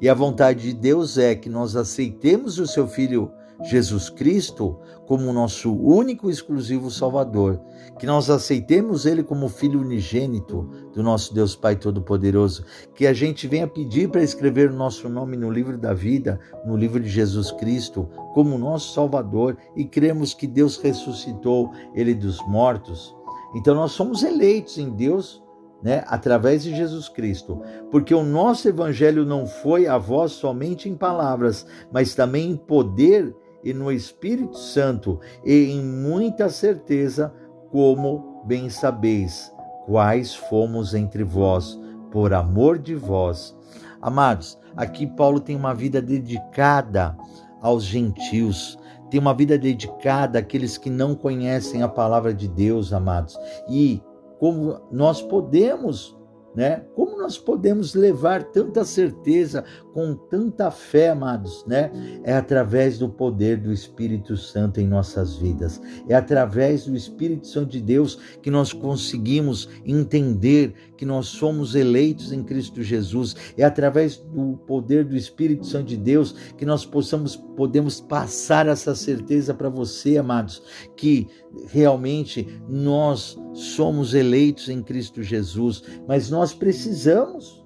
E 0.00 0.08
a 0.08 0.14
vontade 0.14 0.62
de 0.62 0.72
Deus 0.72 1.18
é 1.18 1.34
que 1.34 1.50
nós 1.50 1.76
aceitemos 1.76 2.58
o 2.58 2.66
seu 2.66 2.88
Filho 2.88 3.30
Jesus 3.64 4.10
Cristo 4.10 4.78
como 5.06 5.32
nosso 5.32 5.72
único 5.74 6.28
e 6.28 6.32
exclusivo 6.32 6.90
Salvador, 6.90 7.60
que 7.98 8.06
nós 8.06 8.30
aceitemos 8.30 9.06
Ele 9.06 9.22
como 9.22 9.48
Filho 9.48 9.80
unigênito 9.80 10.68
do 10.94 11.02
nosso 11.02 11.34
Deus 11.34 11.54
Pai 11.54 11.76
Todo-Poderoso, 11.76 12.64
que 12.94 13.06
a 13.06 13.12
gente 13.12 13.46
venha 13.46 13.66
pedir 13.66 14.08
para 14.08 14.22
escrever 14.22 14.70
o 14.70 14.74
nosso 14.74 15.08
nome 15.08 15.36
no 15.36 15.50
livro 15.50 15.76
da 15.76 15.92
vida, 15.92 16.40
no 16.66 16.76
livro 16.76 17.00
de 17.00 17.08
Jesus 17.08 17.52
Cristo, 17.52 18.08
como 18.34 18.58
nosso 18.58 18.94
Salvador, 18.94 19.56
e 19.76 19.84
cremos 19.84 20.34
que 20.34 20.46
Deus 20.46 20.76
ressuscitou 20.78 21.72
Ele 21.94 22.14
dos 22.14 22.38
mortos. 22.46 23.14
Então 23.54 23.74
nós 23.74 23.92
somos 23.92 24.22
eleitos 24.22 24.78
em 24.78 24.90
Deus 24.90 25.42
né, 25.82 26.04
através 26.06 26.62
de 26.62 26.74
Jesus 26.74 27.08
Cristo, 27.08 27.60
porque 27.90 28.14
o 28.14 28.22
nosso 28.22 28.68
evangelho 28.68 29.24
não 29.26 29.46
foi 29.46 29.86
a 29.86 29.98
voz 29.98 30.32
somente 30.32 30.88
em 30.88 30.94
palavras, 30.94 31.66
mas 31.92 32.14
também 32.14 32.50
em 32.52 32.56
poder 32.56 33.34
e 33.62 33.72
no 33.72 33.90
Espírito 33.90 34.56
Santo, 34.58 35.20
e 35.44 35.72
em 35.72 35.82
muita 35.82 36.48
certeza, 36.48 37.32
como 37.70 38.42
bem 38.44 38.68
sabeis, 38.68 39.52
quais 39.86 40.34
fomos 40.34 40.94
entre 40.94 41.24
vós, 41.24 41.78
por 42.10 42.34
amor 42.34 42.78
de 42.78 42.94
vós. 42.94 43.56
Amados, 44.00 44.58
aqui 44.76 45.06
Paulo 45.06 45.40
tem 45.40 45.56
uma 45.56 45.74
vida 45.74 46.02
dedicada 46.02 47.16
aos 47.60 47.84
gentios, 47.84 48.78
tem 49.10 49.20
uma 49.20 49.34
vida 49.34 49.56
dedicada 49.56 50.38
àqueles 50.38 50.76
que 50.76 50.90
não 50.90 51.14
conhecem 51.14 51.82
a 51.82 51.88
palavra 51.88 52.34
de 52.34 52.48
Deus, 52.48 52.92
amados. 52.92 53.38
E 53.68 54.02
como 54.38 54.80
nós 54.90 55.22
podemos 55.22 56.16
né? 56.54 56.84
Como 56.94 57.16
nós 57.16 57.38
podemos 57.38 57.94
levar 57.94 58.44
tanta 58.44 58.84
certeza 58.84 59.64
com 59.92 60.14
tanta 60.14 60.70
fé, 60.70 61.10
amados, 61.10 61.64
né? 61.66 61.90
É 62.24 62.34
através 62.34 62.98
do 62.98 63.08
poder 63.08 63.58
do 63.58 63.72
Espírito 63.72 64.36
Santo 64.36 64.80
em 64.80 64.86
nossas 64.86 65.36
vidas. 65.36 65.80
É 66.08 66.14
através 66.14 66.86
do 66.86 66.96
Espírito 66.96 67.46
Santo 67.46 67.70
de 67.70 67.80
Deus 67.80 68.18
que 68.42 68.50
nós 68.50 68.72
conseguimos 68.72 69.68
entender 69.84 70.74
que 70.96 71.06
nós 71.06 71.26
somos 71.26 71.74
eleitos 71.74 72.32
em 72.32 72.42
Cristo 72.42 72.82
Jesus. 72.82 73.34
É 73.56 73.64
através 73.64 74.16
do 74.16 74.56
poder 74.66 75.04
do 75.04 75.16
Espírito 75.16 75.66
Santo 75.66 75.86
de 75.86 75.96
Deus 75.96 76.32
que 76.56 76.64
nós 76.64 76.84
possamos 76.84 77.36
podemos 77.56 78.00
passar 78.00 78.66
essa 78.66 78.94
certeza 78.94 79.52
para 79.52 79.68
você, 79.68 80.16
amados, 80.16 80.62
que 80.96 81.28
realmente 81.68 82.60
nós 82.68 83.38
somos 83.52 84.14
eleitos 84.14 84.68
em 84.68 84.82
Cristo 84.82 85.22
Jesus, 85.22 85.82
mas 86.08 86.30
nós 86.30 86.41
precisamos. 86.50 87.62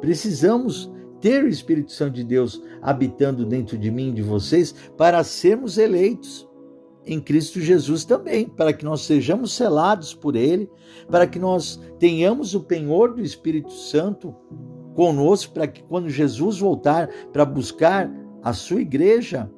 Precisamos 0.00 0.92
ter 1.20 1.44
o 1.44 1.48
Espírito 1.48 1.92
Santo 1.92 2.14
de 2.14 2.24
Deus 2.24 2.62
habitando 2.82 3.46
dentro 3.46 3.78
de 3.78 3.90
mim 3.90 4.10
e 4.10 4.14
de 4.14 4.22
vocês 4.22 4.74
para 4.96 5.24
sermos 5.24 5.78
eleitos 5.78 6.48
em 7.06 7.20
Cristo 7.20 7.60
Jesus 7.60 8.04
também, 8.04 8.48
para 8.48 8.72
que 8.72 8.84
nós 8.84 9.00
sejamos 9.02 9.52
selados 9.52 10.12
por 10.12 10.36
Ele, 10.36 10.68
para 11.10 11.26
que 11.26 11.38
nós 11.38 11.80
tenhamos 11.98 12.54
o 12.54 12.60
penhor 12.60 13.14
do 13.14 13.22
Espírito 13.22 13.72
Santo 13.72 14.34
conosco 14.98 15.54
para 15.54 15.68
que 15.68 15.80
quando 15.84 16.10
Jesus 16.10 16.58
voltar 16.58 17.08
para 17.32 17.44
buscar 17.44 18.10
a 18.42 18.52
sua 18.52 18.80
igreja 18.80 19.48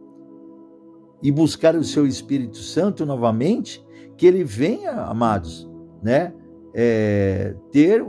e 1.22 1.32
buscar 1.32 1.74
o 1.74 1.82
seu 1.82 2.06
Espírito 2.06 2.58
Santo 2.58 3.06
novamente, 3.06 3.82
que 4.18 4.26
ele 4.26 4.44
venha, 4.44 4.92
amados, 4.92 5.66
né, 6.02 6.34
é, 6.74 7.54
ter 7.70 8.04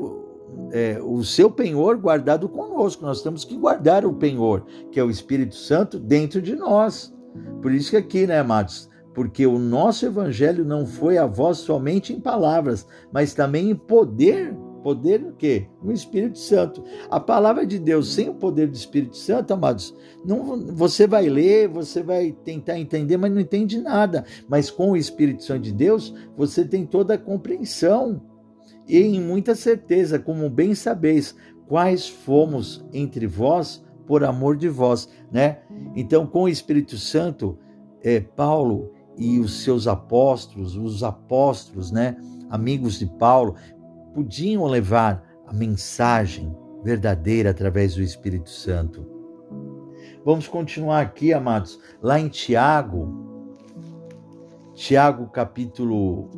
é, 0.72 1.00
o 1.02 1.24
seu 1.24 1.50
penhor 1.50 1.98
guardado 1.98 2.48
conosco. 2.50 3.06
Nós 3.06 3.22
temos 3.22 3.44
que 3.44 3.56
guardar 3.56 4.06
o 4.06 4.14
penhor, 4.14 4.66
que 4.92 5.00
é 5.00 5.04
o 5.04 5.10
Espírito 5.10 5.56
Santo, 5.56 6.00
dentro 6.00 6.42
de 6.42 6.56
nós. 6.56 7.14
Por 7.62 7.72
isso 7.72 7.92
que 7.92 7.98
aqui, 7.98 8.28
né, 8.28 8.40
amados, 8.40 8.90
porque 9.14 9.46
o 9.46 9.60
nosso 9.60 10.06
evangelho 10.06 10.64
não 10.64 10.86
foi 10.86 11.18
a 11.18 11.26
voz 11.26 11.60
somente 11.60 12.14
em 12.14 12.20
palavras, 12.20 12.88
mas 13.12 13.34
também 13.34 13.70
em 13.70 13.76
poder. 13.76 14.56
Poder 14.84 15.20
no 15.20 15.34
quê? 15.34 15.68
No 15.84 15.92
Espírito 15.92 16.40
Santo. 16.40 16.84
A 17.08 17.20
palavra 17.20 17.68
de 17.68 17.78
Deus 17.78 18.16
sem 18.16 18.30
o 18.30 18.34
poder 18.34 18.68
do 18.68 18.74
Espírito 18.74 19.16
Santo, 19.16 19.54
amados, 19.54 19.96
não, 20.26 20.60
você 20.74 21.06
vai 21.06 21.30
ler, 21.30 21.68
você 21.68 22.02
vai 22.02 22.36
tentar 22.44 22.80
entender, 22.80 23.16
mas 23.16 23.32
não 23.32 23.40
entende 23.40 23.80
nada. 23.80 24.26
Mas 24.50 24.72
com 24.72 24.90
o 24.90 24.98
Espírito 24.98 25.44
Santo 25.44 25.62
de 25.62 25.72
Deus, 25.72 26.12
você 26.36 26.66
tem 26.66 26.84
toda 26.84 27.14
a 27.14 27.18
compreensão 27.20 28.20
e 28.92 29.16
em 29.16 29.22
muita 29.22 29.56
certeza, 29.56 30.20
como 30.20 30.50
bem 30.50 30.76
sabeis, 30.76 31.34
quais 31.66 32.10
fomos 32.10 32.86
entre 32.92 33.26
vós 33.26 33.82
por 34.06 34.22
amor 34.22 34.58
de 34.58 34.68
vós, 34.68 35.08
né? 35.32 35.60
Então, 35.96 36.28
com 36.28 36.44
o 36.44 36.50
Espírito 36.50 36.98
Santo, 36.98 37.58
é, 38.04 38.20
Paulo 38.20 38.92
e 39.18 39.40
os 39.40 39.64
seus 39.64 39.88
apóstolos, 39.88 40.76
os 40.76 41.04
apóstolos, 41.04 41.90
né, 41.90 42.18
amigos 42.50 43.00
de 43.00 43.06
Paulo, 43.06 43.56
podiam 44.14 44.66
levar 44.66 45.24
a 45.48 45.54
mensagem 45.54 46.54
verdadeira 46.84 47.52
através 47.52 47.96
do 47.96 48.02
Espírito 48.02 48.50
Santo. 48.50 49.08
Vamos 50.26 50.50
continuar 50.50 51.00
aqui, 51.00 51.32
amados, 51.32 51.80
lá 52.02 52.20
em 52.20 52.28
Tiago, 52.28 53.08
Tiago 54.74 55.28
capítulo 55.28 56.30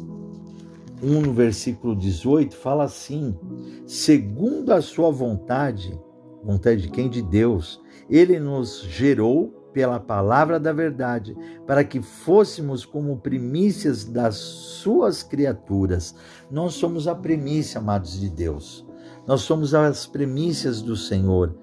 1, 1.03 1.21
no 1.21 1.33
versículo 1.33 1.95
18, 1.95 2.55
fala 2.55 2.85
assim: 2.85 3.37
segundo 3.85 4.71
a 4.71 4.81
sua 4.81 5.11
vontade, 5.11 5.99
vontade 6.41 6.83
de 6.83 6.89
quem? 6.89 7.09
De 7.09 7.21
Deus, 7.21 7.81
ele 8.09 8.39
nos 8.39 8.83
gerou 8.83 9.61
pela 9.73 9.99
palavra 9.99 10.59
da 10.59 10.71
verdade, 10.71 11.35
para 11.65 11.83
que 11.83 12.01
fôssemos 12.01 12.85
como 12.85 13.17
primícias 13.17 14.05
das 14.05 14.35
suas 14.35 15.23
criaturas. 15.23 16.15
Nós 16.49 16.75
somos 16.75 17.07
a 17.07 17.15
primícia, 17.15 17.79
amados 17.79 18.19
de 18.19 18.29
Deus. 18.29 18.85
Nós 19.25 19.41
somos 19.41 19.73
as 19.73 20.05
primícias 20.05 20.81
do 20.81 20.95
Senhor. 20.95 21.57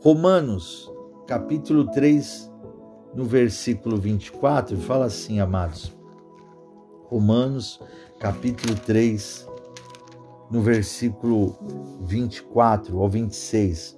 Romanos, 0.00 0.92
capítulo 1.26 1.88
3, 1.92 2.52
no 3.14 3.24
versículo 3.24 3.96
24, 3.96 4.76
fala 4.78 5.06
assim, 5.06 5.38
amados. 5.38 5.96
Romanos, 7.08 7.80
capítulo 8.18 8.74
3, 8.74 9.46
no 10.50 10.60
versículo 10.60 11.56
24 12.02 13.00
ao 13.00 13.08
26 13.08 13.96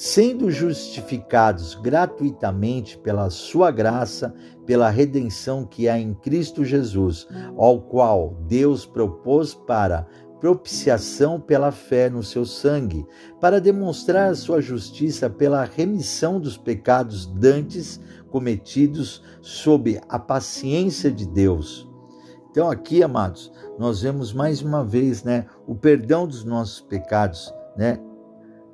sendo 0.00 0.50
justificados 0.50 1.74
gratuitamente 1.74 2.96
pela 2.96 3.28
sua 3.28 3.70
graça, 3.70 4.34
pela 4.64 4.88
redenção 4.88 5.66
que 5.66 5.90
há 5.90 5.98
em 5.98 6.14
Cristo 6.14 6.64
Jesus, 6.64 7.28
ao 7.54 7.82
qual 7.82 8.34
Deus 8.48 8.86
propôs 8.86 9.52
para 9.52 10.06
propiciação 10.40 11.38
pela 11.38 11.70
fé 11.70 12.08
no 12.08 12.22
seu 12.22 12.46
sangue, 12.46 13.06
para 13.42 13.60
demonstrar 13.60 14.34
sua 14.36 14.62
justiça 14.62 15.28
pela 15.28 15.64
remissão 15.64 16.40
dos 16.40 16.56
pecados 16.56 17.26
dantes 17.26 18.00
cometidos 18.30 19.22
sob 19.42 20.00
a 20.08 20.18
paciência 20.18 21.12
de 21.12 21.26
Deus. 21.26 21.89
Então 22.50 22.70
aqui, 22.70 23.02
amados, 23.02 23.52
nós 23.78 24.02
vemos 24.02 24.32
mais 24.32 24.60
uma 24.62 24.84
vez, 24.84 25.22
né, 25.22 25.46
o 25.66 25.74
perdão 25.74 26.26
dos 26.26 26.44
nossos 26.44 26.80
pecados, 26.80 27.52
né? 27.76 28.00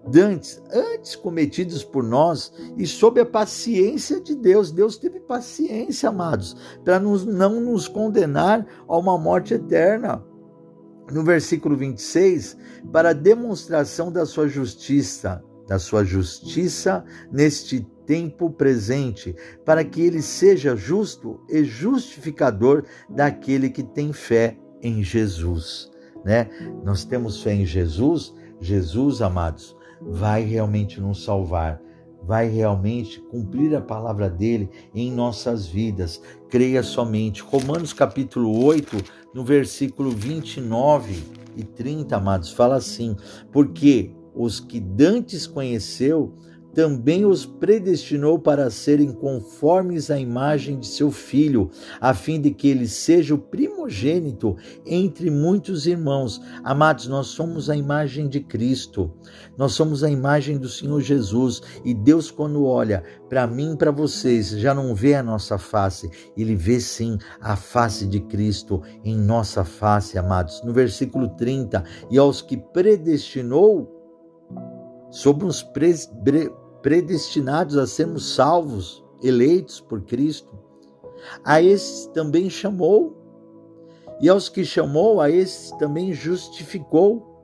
dantes, 0.07 0.62
antes 0.73 1.17
cometidos 1.17 1.83
por 1.83 2.03
nós 2.03 2.53
e 2.77 2.87
sob 2.87 3.21
a 3.21 3.27
paciência 3.27 4.21
de 4.21 4.35
Deus. 4.35 4.71
Deus 4.71 4.97
teve 4.97 5.21
paciência, 5.21 6.09
amados, 6.09 6.57
para 6.85 7.01
não 7.01 7.61
nos 7.61 7.89
condenar 7.89 8.67
a 8.89 8.97
uma 8.97 9.19
morte 9.19 9.55
eterna. 9.55 10.23
No 11.11 11.23
versículo 11.23 11.77
26, 11.77 12.57
para 12.93 13.12
demonstração 13.12 14.11
da 14.11 14.27
sua 14.27 14.49
justiça, 14.49 15.43
da 15.66 15.79
sua 15.79 16.05
justiça 16.05 17.05
neste 17.31 17.81
tempo 18.07 18.48
presente, 18.50 19.35
para 19.64 19.85
que 19.85 20.00
ele 20.00 20.22
seja 20.22 20.76
justo 20.76 21.40
e 21.48 21.64
justificador 21.64 22.85
daquele 23.09 23.68
que 23.68 23.83
tem 23.83 24.12
fé 24.12 24.57
em 24.81 25.02
Jesus, 25.02 25.90
né? 26.24 26.48
Nós 26.85 27.05
temos 27.05 27.42
fé 27.42 27.55
em 27.55 27.66
Jesus, 27.66 28.33
Jesus, 28.61 29.20
amados, 29.20 29.76
vai 30.00 30.42
realmente 30.42 31.00
nos 31.00 31.24
salvar, 31.24 31.81
vai 32.22 32.48
realmente 32.48 33.20
cumprir 33.20 33.74
a 33.74 33.81
palavra 33.81 34.29
dele 34.29 34.68
em 34.94 35.11
nossas 35.12 35.66
vidas. 35.66 36.20
Creia 36.48 36.83
somente. 36.83 37.42
Romanos 37.42 37.92
capítulo 37.92 38.64
8, 38.64 38.96
no 39.35 39.44
versículo 39.44 40.11
29 40.11 41.22
e 41.57 41.64
30, 41.64 42.16
amados, 42.16 42.50
fala 42.52 42.76
assim: 42.76 43.16
Porque 43.52 44.12
os 44.37 44.61
que 44.61 44.79
dantes 44.79 45.46
conheceu, 45.46 46.35
também 46.77 47.25
os 47.25 47.46
predestinou 47.46 48.38
para 48.38 48.68
serem 48.68 49.11
conformes 49.11 50.11
à 50.11 50.20
imagem 50.20 50.79
de 50.79 50.87
seu 50.87 51.11
filho, 51.11 51.70
a 51.99 52.12
fim 52.12 52.38
de 52.38 52.51
que 52.51 52.68
ele 52.68 52.87
seja 52.87 53.35
o 53.35 53.38
primogênito 53.38 54.55
entre 54.85 55.31
muitos 55.31 55.87
irmãos. 55.87 56.38
Amados, 56.62 57.07
nós 57.07 57.29
somos 57.29 57.70
a 57.70 57.77
imagem 57.77 58.29
de 58.29 58.40
Cristo, 58.40 59.11
nós 59.57 59.72
somos 59.72 60.05
a 60.05 60.11
imagem 60.11 60.59
do 60.59 60.68
Senhor 60.68 61.01
Jesus, 61.01 61.62
e 61.83 61.94
Deus, 61.94 62.31
quando 62.31 62.66
olha 62.66 63.03
para 63.27 63.46
mim 63.46 63.72
e 63.72 63.77
para 63.79 63.90
vocês, 63.90 64.51
já 64.51 64.75
não 64.75 64.94
vê 64.94 65.14
a 65.14 65.22
nossa 65.22 65.57
face, 65.57 66.11
ele 66.37 66.55
vê 66.55 66.79
sim 66.79 67.16
a 67.40 67.57
face 67.57 68.07
de 68.07 68.20
Cristo 68.20 68.83
em 69.03 69.16
nossa 69.16 69.64
face, 69.64 70.18
amados. 70.18 70.62
No 70.62 70.75
versículo 70.75 71.31
30, 71.38 71.83
e 72.11 72.18
aos 72.18 72.42
que 72.42 72.59
predestinou, 72.59 73.95
sobre 75.11 75.47
os 75.47 75.62
pre 75.62 75.95
predestinados 76.83 77.77
a 77.77 77.85
sermos 77.87 78.35
salvos, 78.35 79.05
eleitos 79.21 79.81
por 79.81 80.03
Cristo. 80.03 80.57
A 81.45 81.61
esses 81.61 82.07
também 82.09 82.49
chamou, 82.49 83.16
e 84.21 84.29
aos 84.29 84.49
que 84.49 84.64
chamou, 84.64 85.21
a 85.21 85.29
esses 85.29 85.73
também 85.79 86.12
justificou. 86.12 87.35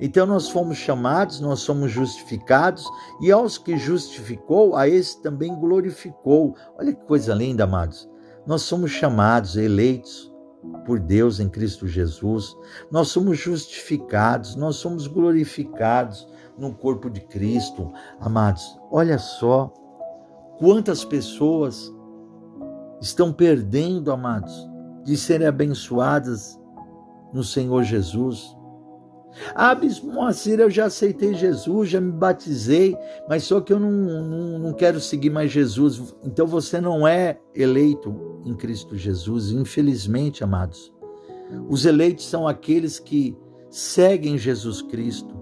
Então 0.00 0.26
nós 0.26 0.48
fomos 0.48 0.76
chamados, 0.78 1.38
nós 1.40 1.60
somos 1.60 1.92
justificados, 1.92 2.84
e 3.20 3.30
aos 3.30 3.58
que 3.58 3.78
justificou, 3.78 4.74
a 4.74 4.88
esses 4.88 5.14
também 5.14 5.54
glorificou. 5.54 6.56
Olha 6.76 6.92
que 6.92 7.06
coisa 7.06 7.32
linda, 7.32 7.64
amados. 7.64 8.10
Nós 8.44 8.62
somos 8.62 8.90
chamados, 8.90 9.56
eleitos 9.56 10.29
por 10.84 10.98
Deus 10.98 11.40
em 11.40 11.48
Cristo 11.48 11.86
Jesus, 11.86 12.56
nós 12.90 13.08
somos 13.08 13.38
justificados, 13.38 14.56
nós 14.56 14.76
somos 14.76 15.06
glorificados, 15.06 16.26
no 16.60 16.74
corpo 16.74 17.08
de 17.08 17.20
Cristo. 17.20 17.90
Amados, 18.20 18.78
olha 18.90 19.18
só 19.18 19.72
quantas 20.58 21.04
pessoas 21.04 21.92
estão 23.00 23.32
perdendo, 23.32 24.12
amados, 24.12 24.52
de 25.02 25.16
serem 25.16 25.46
abençoadas 25.46 26.60
no 27.32 27.42
Senhor 27.42 27.82
Jesus. 27.82 28.56
Ah, 29.54 29.74
Bispo 29.74 30.06
Moacir, 30.08 30.58
eu 30.60 30.70
já 30.70 30.86
aceitei 30.86 31.34
Jesus, 31.34 31.90
já 31.90 32.00
me 32.00 32.12
batizei, 32.12 32.96
mas 33.28 33.44
só 33.44 33.60
que 33.60 33.72
eu 33.72 33.78
não, 33.78 33.90
não, 33.90 34.58
não 34.58 34.72
quero 34.72 35.00
seguir 35.00 35.30
mais 35.30 35.50
Jesus. 35.50 36.14
Então 36.24 36.46
você 36.46 36.80
não 36.80 37.06
é 37.06 37.38
eleito 37.54 38.40
em 38.44 38.54
Cristo 38.54 38.96
Jesus, 38.96 39.50
infelizmente, 39.50 40.42
amados. 40.42 40.92
Os 41.68 41.84
eleitos 41.84 42.26
são 42.26 42.46
aqueles 42.46 42.98
que 42.98 43.36
seguem 43.68 44.36
Jesus 44.36 44.82
Cristo, 44.82 45.34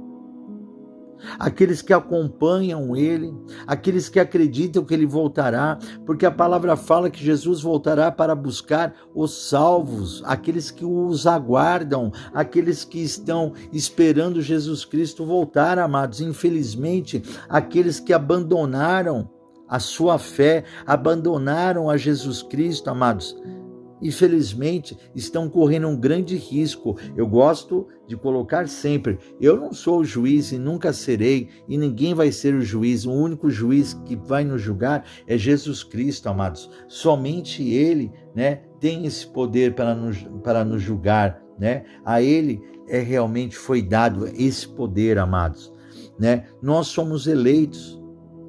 aqueles 1.39 1.83
que 1.83 1.93
acompanham 1.93 2.97
Ele, 2.97 3.35
aqueles 3.67 4.09
que 4.09 4.21
acreditam 4.21 4.85
que 4.85 4.95
Ele 4.95 5.07
voltará, 5.07 5.79
porque 6.07 6.27
a 6.27 6.31
palavra 6.31 6.77
fala 6.77 7.11
que 7.11 7.23
Jesus 7.23 7.61
voltará 7.61 8.11
para 8.11 8.35
buscar 8.35 8.95
os 9.15 9.49
salvos, 9.49 10.23
aqueles 10.25 10.71
que 10.71 10.85
os 10.85 11.27
aguardam, 11.27 12.13
aqueles 12.33 12.85
que 12.85 13.03
estão 13.03 13.53
esperando 13.73 14.43
Jesus 14.43 14.85
Cristo 14.85 15.25
voltar, 15.25 15.79
amados. 15.79 16.21
Infelizmente, 16.21 17.23
aqueles 17.49 18.01
que 18.01 18.13
abandonaram 18.13 19.31
a 19.69 19.79
sua 19.79 20.19
fé, 20.19 20.65
abandonaram 20.87 21.91
a 21.91 21.97
Jesus 21.97 22.43
Cristo, 22.43 22.89
amados, 22.89 23.37
infelizmente, 24.01 24.97
estão 25.15 25.49
correndo 25.49 25.89
um 25.89 25.97
grande 25.97 26.37
risco. 26.37 26.97
Eu 27.17 27.27
gosto 27.27 27.87
de 28.07 28.17
colocar 28.17 28.69
sempre: 28.69 29.19
eu 29.41 29.57
não 29.57 29.73
sou 29.73 30.01
o 30.01 30.05
juiz 30.05 30.53
e 30.53 30.59
nunca 30.59 30.93
serei, 30.93 31.49
e 31.69 31.77
ninguém 31.77 32.15
vai 32.15 32.33
ser 32.33 32.55
o 32.55 32.63
juiz. 32.63 33.05
O 33.05 33.13
único 33.13 33.51
juiz 33.51 33.95
que 34.05 34.17
vai 34.17 34.45
nos 34.45 34.63
julgar 34.63 35.05
é 35.27 35.37
Jesus 35.37 35.83
Cristo, 35.83 36.29
amados. 36.29 36.71
Somente 36.89 37.63
Ele 37.69 38.13
né, 38.35 38.63
tem 38.81 39.07
esse 39.07 39.27
poder 39.27 39.75
para 39.75 39.95
nos, 39.95 40.19
para 40.43 40.65
nos 40.65 40.83
julgar. 40.83 41.43
Né? 41.59 41.85
A 42.05 42.23
Ele 42.23 42.63
é 42.89 43.01
realmente 43.01 43.57
foi 43.57 43.83
dado 43.83 44.27
esse 44.35 44.67
poder, 44.67 45.19
amados. 45.19 45.73
Né? 46.19 46.47
Nós 46.63 46.89
somos 46.89 47.27
eleitos 47.27 47.99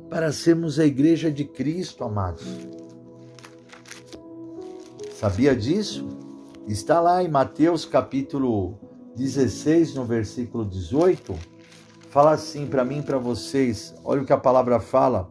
para 0.10 0.32
sermos 0.32 0.80
a 0.80 0.86
igreja 0.86 1.32
de 1.32 1.46
Cristo, 1.46 2.04
amados. 2.04 2.44
Sabia 5.20 5.54
disso? 5.54 6.08
Está 6.66 7.02
lá 7.02 7.22
em 7.22 7.28
Mateus 7.28 7.84
capítulo 7.84 8.80
16, 9.18 9.96
no 9.96 10.06
versículo 10.06 10.64
18. 10.64 11.36
Fala 12.10 12.32
assim 12.32 12.66
para 12.66 12.86
mim 12.86 13.00
e 13.00 13.04
para 13.04 13.18
vocês. 13.18 13.94
Olha 14.06 14.22
o 14.22 14.26
que 14.26 14.32
a 14.32 14.38
palavra 14.38 14.80
fala. 14.80 15.30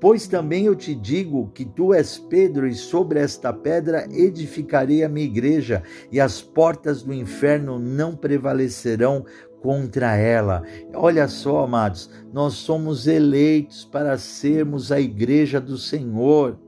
Pois 0.00 0.26
também 0.26 0.64
eu 0.64 0.74
te 0.74 0.94
digo 0.94 1.50
que 1.50 1.66
tu 1.66 1.92
és 1.92 2.16
Pedro, 2.16 2.66
e 2.66 2.72
sobre 2.72 3.18
esta 3.18 3.52
pedra 3.52 4.06
edificarei 4.10 5.04
a 5.04 5.08
minha 5.08 5.26
igreja, 5.26 5.82
e 6.10 6.18
as 6.18 6.40
portas 6.40 7.02
do 7.02 7.12
inferno 7.12 7.78
não 7.78 8.16
prevalecerão 8.16 9.22
contra 9.60 10.16
ela. 10.16 10.62
Olha 10.94 11.28
só, 11.28 11.64
amados, 11.64 12.08
nós 12.32 12.54
somos 12.54 13.06
eleitos 13.06 13.84
para 13.84 14.16
sermos 14.16 14.90
a 14.90 14.98
igreja 14.98 15.60
do 15.60 15.76
Senhor. 15.76 16.58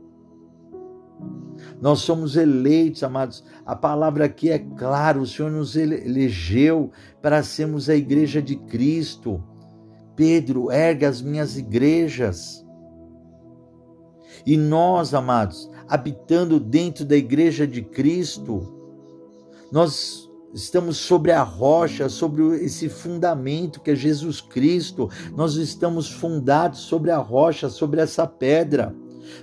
Nós 1.80 2.00
somos 2.00 2.36
eleitos, 2.36 3.02
amados. 3.04 3.44
A 3.64 3.76
palavra 3.76 4.24
aqui 4.24 4.50
é 4.50 4.58
clara: 4.58 5.20
o 5.20 5.26
Senhor 5.26 5.50
nos 5.50 5.76
elegeu 5.76 6.90
para 7.22 7.42
sermos 7.42 7.88
a 7.88 7.94
igreja 7.94 8.42
de 8.42 8.56
Cristo. 8.56 9.42
Pedro, 10.16 10.72
ergue 10.72 11.04
as 11.04 11.22
minhas 11.22 11.56
igrejas. 11.56 12.66
E 14.44 14.56
nós, 14.56 15.14
amados, 15.14 15.70
habitando 15.88 16.58
dentro 16.58 17.04
da 17.04 17.16
igreja 17.16 17.66
de 17.66 17.82
Cristo, 17.82 18.74
nós 19.70 20.28
estamos 20.52 20.96
sobre 20.96 21.30
a 21.30 21.42
rocha, 21.42 22.08
sobre 22.08 22.42
esse 22.64 22.88
fundamento 22.88 23.80
que 23.80 23.90
é 23.90 23.94
Jesus 23.94 24.40
Cristo. 24.40 25.08
Nós 25.36 25.54
estamos 25.54 26.10
fundados 26.10 26.80
sobre 26.80 27.10
a 27.10 27.18
rocha, 27.18 27.68
sobre 27.68 28.00
essa 28.00 28.26
pedra. 28.26 28.94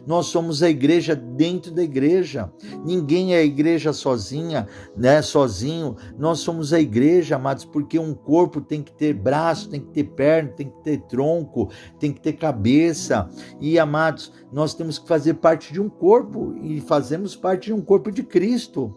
Nós 0.05 0.27
somos 0.27 0.61
a 0.63 0.69
igreja 0.69 1.15
dentro 1.15 1.71
da 1.71 1.83
igreja. 1.83 2.51
Ninguém 2.85 3.33
é 3.33 3.39
a 3.39 3.43
igreja 3.43 3.93
sozinha, 3.93 4.67
né? 4.95 5.21
Sozinho. 5.21 5.95
Nós 6.17 6.39
somos 6.39 6.73
a 6.73 6.79
igreja, 6.79 7.35
amados, 7.35 7.65
porque 7.65 7.97
um 7.97 8.13
corpo 8.13 8.61
tem 8.61 8.81
que 8.81 8.91
ter 8.91 9.13
braço, 9.13 9.69
tem 9.69 9.79
que 9.79 9.91
ter 9.91 10.03
perna, 10.03 10.51
tem 10.51 10.69
que 10.69 10.83
ter 10.83 11.01
tronco, 11.01 11.69
tem 11.99 12.11
que 12.11 12.21
ter 12.21 12.33
cabeça. 12.33 13.29
E 13.59 13.77
amados, 13.79 14.31
nós 14.51 14.73
temos 14.73 14.99
que 14.99 15.07
fazer 15.07 15.35
parte 15.35 15.73
de 15.73 15.81
um 15.81 15.89
corpo 15.89 16.55
e 16.61 16.81
fazemos 16.81 17.35
parte 17.35 17.65
de 17.65 17.73
um 17.73 17.81
corpo 17.81 18.11
de 18.11 18.23
Cristo. 18.23 18.93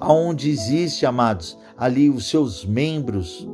Aonde 0.00 0.50
existe, 0.50 1.06
amados, 1.06 1.56
ali 1.76 2.10
os 2.10 2.28
seus 2.28 2.64
membros, 2.64 3.48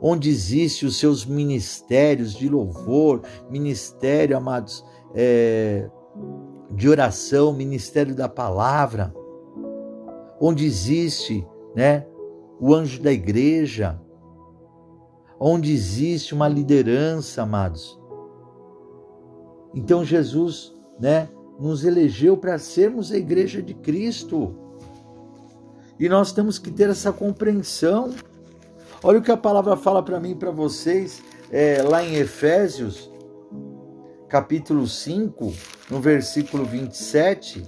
onde 0.00 0.28
existe 0.28 0.84
os 0.84 0.96
seus 0.96 1.24
ministérios 1.24 2.34
de 2.34 2.48
louvor, 2.48 3.22
ministério, 3.48 4.36
amados, 4.36 4.84
é, 5.14 5.88
de 6.70 6.88
oração, 6.88 7.52
ministério 7.52 8.14
da 8.14 8.28
palavra, 8.28 9.14
onde 10.40 10.64
existe, 10.64 11.46
né, 11.74 12.06
o 12.60 12.74
anjo 12.74 13.00
da 13.00 13.12
igreja, 13.12 14.00
onde 15.38 15.72
existe 15.72 16.34
uma 16.34 16.48
liderança, 16.48 17.42
amados. 17.42 18.00
Então 19.74 20.04
Jesus, 20.04 20.74
né, 20.98 21.28
nos 21.58 21.84
elegeu 21.84 22.36
para 22.36 22.58
sermos 22.58 23.12
a 23.12 23.16
igreja 23.16 23.62
de 23.62 23.74
Cristo. 23.74 24.54
E 25.98 26.08
nós 26.08 26.32
temos 26.32 26.58
que 26.58 26.70
ter 26.70 26.90
essa 26.90 27.12
compreensão. 27.12 28.12
Olha 29.02 29.18
o 29.18 29.22
que 29.22 29.30
a 29.30 29.36
palavra 29.36 29.76
fala 29.76 30.02
para 30.02 30.18
mim 30.18 30.30
e 30.30 30.34
para 30.34 30.50
vocês, 30.50 31.22
é, 31.50 31.82
lá 31.82 32.02
em 32.02 32.16
Efésios, 32.16 33.11
capítulo 34.32 34.88
5, 34.88 35.52
no 35.90 36.00
versículo 36.00 36.64
27. 36.64 37.62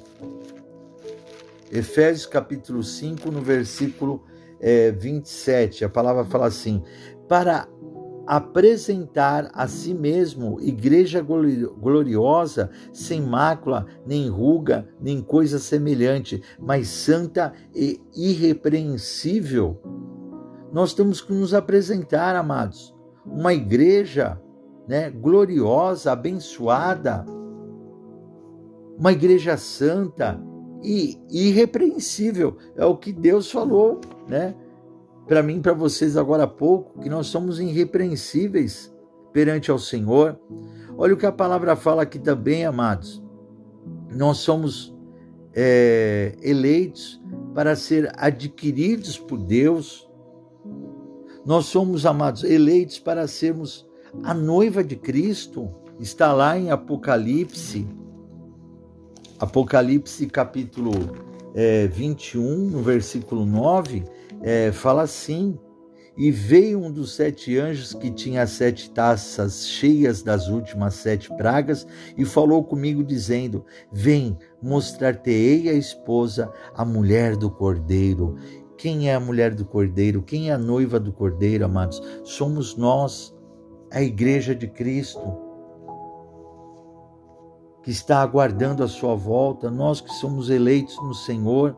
Efésios 1.70 2.24
capítulo 2.24 2.82
5, 2.82 3.30
no 3.30 3.42
versículo 3.42 4.24
é, 4.58 4.90
27. 4.90 5.84
A 5.84 5.90
palavra 5.90 6.24
fala 6.24 6.46
assim: 6.46 6.82
para 7.28 7.68
apresentar 8.26 9.50
a 9.52 9.68
si 9.68 9.92
mesmo 9.92 10.58
igreja 10.58 11.20
gloriosa, 11.20 12.70
sem 12.94 13.20
mácula, 13.20 13.84
nem 14.06 14.30
ruga, 14.30 14.88
nem 14.98 15.20
coisa 15.20 15.58
semelhante, 15.58 16.42
mas 16.58 16.88
santa 16.88 17.52
e 17.74 18.00
irrepreensível. 18.16 19.82
Nós 20.72 20.94
temos 20.94 21.20
que 21.20 21.34
nos 21.34 21.52
apresentar, 21.52 22.34
amados, 22.34 22.96
uma 23.26 23.52
igreja 23.52 24.40
né, 24.86 25.10
gloriosa, 25.10 26.12
abençoada, 26.12 27.24
uma 28.98 29.12
igreja 29.12 29.56
santa 29.56 30.40
e 30.82 31.18
irrepreensível. 31.30 32.56
É 32.76 32.84
o 32.84 32.96
que 32.96 33.12
Deus 33.12 33.50
falou, 33.50 34.00
né? 34.28 34.54
Para 35.26 35.42
mim, 35.42 35.60
para 35.60 35.72
vocês 35.72 36.16
agora 36.16 36.44
há 36.44 36.46
pouco, 36.48 37.00
que 37.00 37.08
nós 37.08 37.28
somos 37.28 37.58
irrepreensíveis 37.58 38.94
perante 39.32 39.70
ao 39.70 39.78
Senhor. 39.78 40.38
Olha 40.98 41.14
o 41.14 41.16
que 41.16 41.26
a 41.26 41.32
palavra 41.32 41.74
fala 41.74 42.02
aqui 42.02 42.18
também, 42.18 42.66
amados. 42.66 43.22
Nós 44.14 44.38
somos 44.38 44.94
é, 45.54 46.36
eleitos 46.42 47.20
para 47.54 47.74
ser 47.74 48.12
adquiridos 48.16 49.18
por 49.18 49.38
Deus. 49.38 50.08
Nós 51.44 51.66
somos, 51.66 52.04
amados, 52.04 52.44
eleitos 52.44 52.98
para 52.98 53.26
sermos 53.26 53.86
a 54.22 54.32
noiva 54.32 54.84
de 54.84 54.96
Cristo 54.96 55.70
está 55.98 56.32
lá 56.32 56.58
em 56.58 56.70
Apocalipse, 56.70 57.86
Apocalipse 59.38 60.26
capítulo 60.26 60.92
é, 61.54 61.86
21, 61.88 62.70
no 62.70 62.82
versículo 62.82 63.44
9, 63.44 64.04
é, 64.42 64.72
fala 64.72 65.02
assim: 65.02 65.58
E 66.16 66.30
veio 66.30 66.78
um 66.78 66.90
dos 66.90 67.14
sete 67.14 67.58
anjos 67.58 67.94
que 67.94 68.10
tinha 68.10 68.46
sete 68.46 68.90
taças 68.90 69.66
cheias 69.66 70.22
das 70.22 70.48
últimas 70.48 70.94
sete 70.94 71.28
pragas, 71.36 71.86
e 72.16 72.24
falou 72.24 72.62
comigo, 72.64 73.02
dizendo: 73.02 73.64
Vem, 73.92 74.38
mostrar-te-ei 74.62 75.68
a 75.68 75.74
esposa, 75.74 76.50
a 76.74 76.84
mulher 76.84 77.36
do 77.36 77.50
cordeiro. 77.50 78.36
Quem 78.76 79.08
é 79.08 79.14
a 79.14 79.20
mulher 79.20 79.54
do 79.54 79.64
cordeiro? 79.64 80.22
Quem 80.22 80.50
é 80.50 80.52
a 80.52 80.58
noiva 80.58 80.98
do 80.98 81.12
cordeiro, 81.12 81.64
amados? 81.64 82.02
Somos 82.24 82.76
nós 82.76 83.33
a 83.94 84.02
igreja 84.02 84.56
de 84.56 84.66
Cristo, 84.66 85.20
que 87.80 87.92
está 87.92 88.20
aguardando 88.20 88.82
a 88.82 88.88
sua 88.88 89.14
volta, 89.14 89.70
nós 89.70 90.00
que 90.00 90.12
somos 90.14 90.50
eleitos 90.50 91.00
no 91.00 91.14
Senhor. 91.14 91.76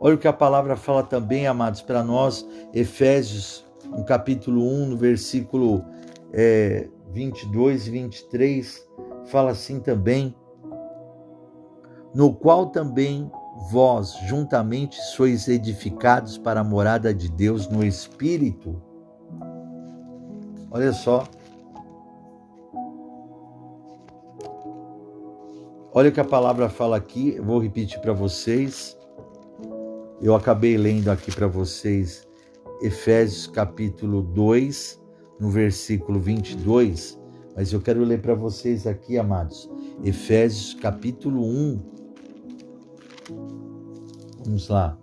Olha 0.00 0.14
o 0.14 0.18
que 0.18 0.26
a 0.26 0.32
palavra 0.32 0.76
fala 0.76 1.02
também, 1.02 1.46
amados, 1.46 1.82
para 1.82 2.02
nós, 2.02 2.48
Efésios, 2.72 3.66
no 3.84 4.06
capítulo 4.06 4.62
1, 4.62 4.86
no 4.86 4.96
versículo 4.96 5.84
é, 6.32 6.88
22 7.12 7.86
e 7.86 7.90
23, 7.90 8.88
fala 9.26 9.50
assim 9.50 9.80
também: 9.80 10.34
no 12.14 12.32
qual 12.32 12.70
também 12.70 13.30
vós 13.70 14.14
juntamente 14.28 14.96
sois 14.96 15.46
edificados 15.46 16.38
para 16.38 16.60
a 16.60 16.64
morada 16.64 17.12
de 17.12 17.30
Deus 17.30 17.68
no 17.68 17.84
Espírito 17.84 18.80
Olha 20.70 20.92
só. 20.92 21.26
Olha 25.92 26.08
o 26.08 26.12
que 26.12 26.20
a 26.20 26.24
palavra 26.24 26.68
fala 26.68 26.96
aqui, 26.96 27.40
vou 27.40 27.58
repetir 27.58 28.00
para 28.00 28.12
vocês. 28.12 28.96
Eu 30.22 30.36
acabei 30.36 30.76
lendo 30.76 31.10
aqui 31.10 31.32
para 31.32 31.48
vocês 31.48 32.28
Efésios 32.80 33.48
capítulo 33.48 34.22
2, 34.22 35.00
no 35.40 35.50
versículo 35.50 36.20
22, 36.20 37.18
mas 37.56 37.72
eu 37.72 37.80
quero 37.80 38.04
ler 38.04 38.22
para 38.22 38.34
vocês 38.34 38.86
aqui, 38.86 39.18
amados, 39.18 39.68
Efésios 40.04 40.74
capítulo 40.74 41.42
1. 41.44 41.80
Vamos 44.44 44.68
lá, 44.68 44.96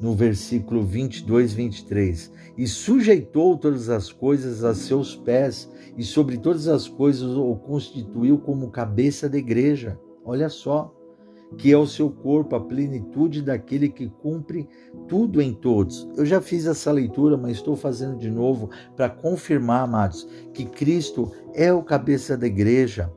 no 0.00 0.14
versículo 0.14 0.82
22, 0.82 1.52
23 1.52 2.32
e 2.56 2.66
sujeitou 2.66 3.56
todas 3.56 3.88
as 3.88 4.12
coisas 4.12 4.64
a 4.64 4.74
seus 4.74 5.16
pés, 5.16 5.70
e 5.96 6.02
sobre 6.02 6.36
todas 6.36 6.68
as 6.68 6.86
coisas 6.88 7.30
o 7.36 7.56
constituiu 7.56 8.38
como 8.38 8.70
cabeça 8.70 9.28
da 9.28 9.38
igreja. 9.38 9.98
Olha 10.24 10.48
só. 10.48 10.94
que 11.58 11.72
é 11.72 11.76
o 11.76 11.84
seu 11.84 12.08
corpo, 12.08 12.54
a 12.54 12.60
plenitude 12.60 13.42
daquele 13.42 13.88
que 13.88 14.08
cumpre 14.08 14.68
tudo 15.08 15.42
em 15.42 15.52
todos. 15.52 16.08
Eu 16.16 16.24
já 16.24 16.40
fiz 16.40 16.64
essa 16.64 16.92
leitura, 16.92 17.36
mas 17.36 17.56
estou 17.56 17.74
fazendo 17.74 18.16
de 18.16 18.30
novo 18.30 18.70
para 18.94 19.08
confirmar, 19.08 19.82
amados, 19.82 20.28
que 20.54 20.64
Cristo 20.64 21.32
é 21.52 21.72
o 21.72 21.82
cabeça 21.82 22.36
da 22.36 22.46
igreja. 22.46 23.12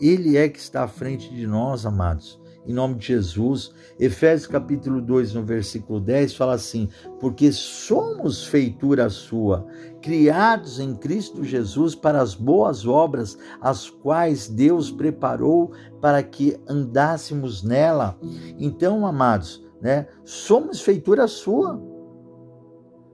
Ele 0.00 0.36
é 0.36 0.48
que 0.48 0.58
está 0.58 0.82
à 0.82 0.88
frente 0.88 1.32
de 1.32 1.46
nós, 1.46 1.86
amados 1.86 2.40
em 2.66 2.72
nome 2.72 2.96
de 2.96 3.06
Jesus. 3.06 3.72
Efésios 3.98 4.46
capítulo 4.46 5.00
2, 5.00 5.34
no 5.34 5.42
versículo 5.42 6.00
10, 6.00 6.34
fala 6.34 6.54
assim: 6.54 6.88
Porque 7.18 7.52
somos 7.52 8.44
feitura 8.44 9.08
sua, 9.08 9.66
criados 10.00 10.78
em 10.78 10.94
Cristo 10.94 11.42
Jesus 11.44 11.94
para 11.94 12.20
as 12.20 12.34
boas 12.34 12.86
obras, 12.86 13.38
as 13.60 13.88
quais 13.88 14.48
Deus 14.48 14.90
preparou 14.90 15.72
para 16.00 16.22
que 16.22 16.58
andássemos 16.68 17.62
nela. 17.62 18.18
Então, 18.58 19.06
amados, 19.06 19.64
né, 19.80 20.06
somos 20.24 20.80
feitura 20.80 21.26
sua. 21.26 21.89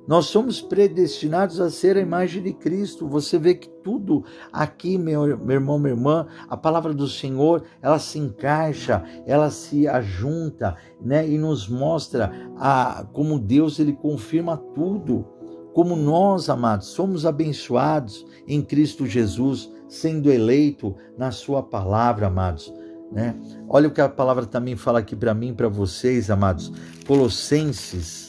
Nós 0.06 0.26
somos 0.26 0.60
predestinados 0.62 1.60
a 1.60 1.68
ser 1.68 1.96
a 1.96 2.00
imagem 2.00 2.42
de 2.42 2.52
Cristo. 2.52 3.08
Você 3.08 3.38
vê 3.38 3.54
que 3.54 3.68
tudo 3.68 4.24
aqui, 4.52 4.96
meu, 4.96 5.36
meu 5.38 5.56
irmão, 5.56 5.78
minha 5.78 5.94
irmã, 5.94 6.26
a 6.48 6.56
palavra 6.56 6.94
do 6.94 7.08
Senhor, 7.08 7.64
ela 7.82 7.98
se 7.98 8.18
encaixa, 8.18 9.02
ela 9.26 9.50
se 9.50 9.88
ajunta, 9.88 10.76
né? 11.00 11.28
E 11.28 11.36
nos 11.36 11.68
mostra 11.68 12.32
a, 12.56 13.04
como 13.12 13.38
Deus 13.38 13.80
ele 13.80 13.92
confirma 13.92 14.56
tudo. 14.56 15.24
Como 15.74 15.96
nós, 15.96 16.48
amados, 16.48 16.86
somos 16.88 17.26
abençoados 17.26 18.24
em 18.46 18.62
Cristo 18.62 19.06
Jesus, 19.06 19.70
sendo 19.88 20.30
eleito 20.30 20.94
na 21.18 21.30
Sua 21.30 21.62
palavra, 21.62 22.28
amados. 22.28 22.72
Né? 23.12 23.36
Olha 23.68 23.88
o 23.88 23.90
que 23.90 24.00
a 24.00 24.08
palavra 24.08 24.46
também 24.46 24.74
fala 24.74 25.00
aqui 25.00 25.14
para 25.14 25.34
mim, 25.34 25.52
para 25.52 25.68
vocês, 25.68 26.30
amados. 26.30 26.72
Colossenses 27.06 28.25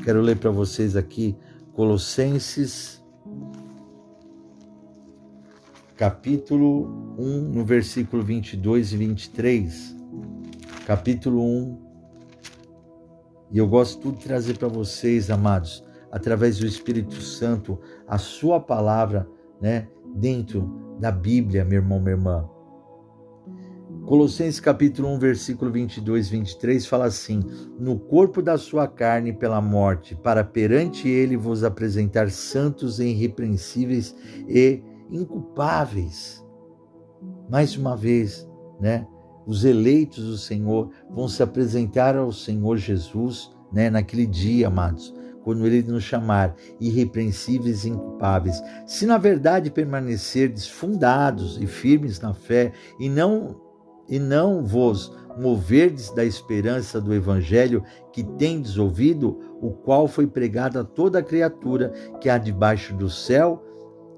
Quero 0.00 0.20
ler 0.20 0.36
para 0.36 0.50
vocês 0.50 0.96
aqui 0.96 1.36
Colossenses, 1.74 3.00
capítulo 5.96 7.14
1, 7.16 7.52
no 7.52 7.64
versículo 7.64 8.20
22 8.20 8.92
e 8.92 8.96
23. 8.96 9.96
Capítulo 10.84 11.40
1. 11.40 11.78
E 13.52 13.58
eu 13.58 13.68
gosto 13.68 14.00
tudo 14.00 14.18
de 14.18 14.24
trazer 14.24 14.58
para 14.58 14.66
vocês, 14.66 15.30
amados, 15.30 15.84
através 16.10 16.58
do 16.58 16.66
Espírito 16.66 17.20
Santo, 17.20 17.78
a 18.08 18.18
sua 18.18 18.58
palavra, 18.58 19.28
né, 19.60 19.86
dentro 20.16 20.96
da 20.98 21.12
Bíblia, 21.12 21.64
meu 21.64 21.80
irmão, 21.80 22.00
minha 22.00 22.16
irmã. 22.16 22.48
Colossenses 24.06 24.58
capítulo 24.58 25.08
1, 25.14 25.18
versículo 25.18 25.70
22 25.70 26.26
e 26.26 26.30
23 26.30 26.86
fala 26.86 27.04
assim: 27.04 27.40
No 27.78 27.98
corpo 27.98 28.42
da 28.42 28.58
sua 28.58 28.88
carne 28.88 29.32
pela 29.32 29.60
morte, 29.60 30.16
para 30.16 30.42
perante 30.42 31.08
ele 31.08 31.36
vos 31.36 31.62
apresentar 31.62 32.30
santos 32.30 32.98
e 32.98 33.06
irrepreensíveis 33.06 34.14
e 34.48 34.82
inculpáveis. 35.10 36.44
Mais 37.48 37.76
uma 37.76 37.96
vez, 37.96 38.48
né? 38.80 39.06
Os 39.46 39.64
eleitos 39.64 40.24
do 40.24 40.36
Senhor 40.36 40.90
vão 41.10 41.28
se 41.28 41.42
apresentar 41.42 42.16
ao 42.16 42.32
Senhor 42.32 42.76
Jesus, 42.76 43.50
né, 43.72 43.90
naquele 43.90 44.26
dia, 44.26 44.68
amados, 44.68 45.12
quando 45.42 45.66
ele 45.66 45.82
nos 45.82 46.04
chamar 46.04 46.54
irrepreensíveis 46.80 47.84
e 47.84 47.90
inculpáveis. 47.90 48.62
Se 48.86 49.04
na 49.04 49.18
verdade 49.18 49.70
permanecerdes 49.70 50.68
fundados 50.68 51.60
e 51.60 51.66
firmes 51.66 52.20
na 52.20 52.32
fé 52.32 52.72
e 53.00 53.08
não 53.08 53.61
e 54.12 54.18
não 54.18 54.62
vos 54.62 55.10
moverdes 55.38 56.10
da 56.10 56.22
esperança 56.22 57.00
do 57.00 57.14
evangelho 57.14 57.82
que 58.12 58.22
tendes 58.22 58.76
ouvido, 58.76 59.40
o 59.58 59.70
qual 59.70 60.06
foi 60.06 60.26
pregado 60.26 60.78
a 60.78 60.84
toda 60.84 61.22
criatura 61.22 61.88
que 62.20 62.28
há 62.28 62.36
debaixo 62.36 62.94
do 62.94 63.08
céu 63.08 63.64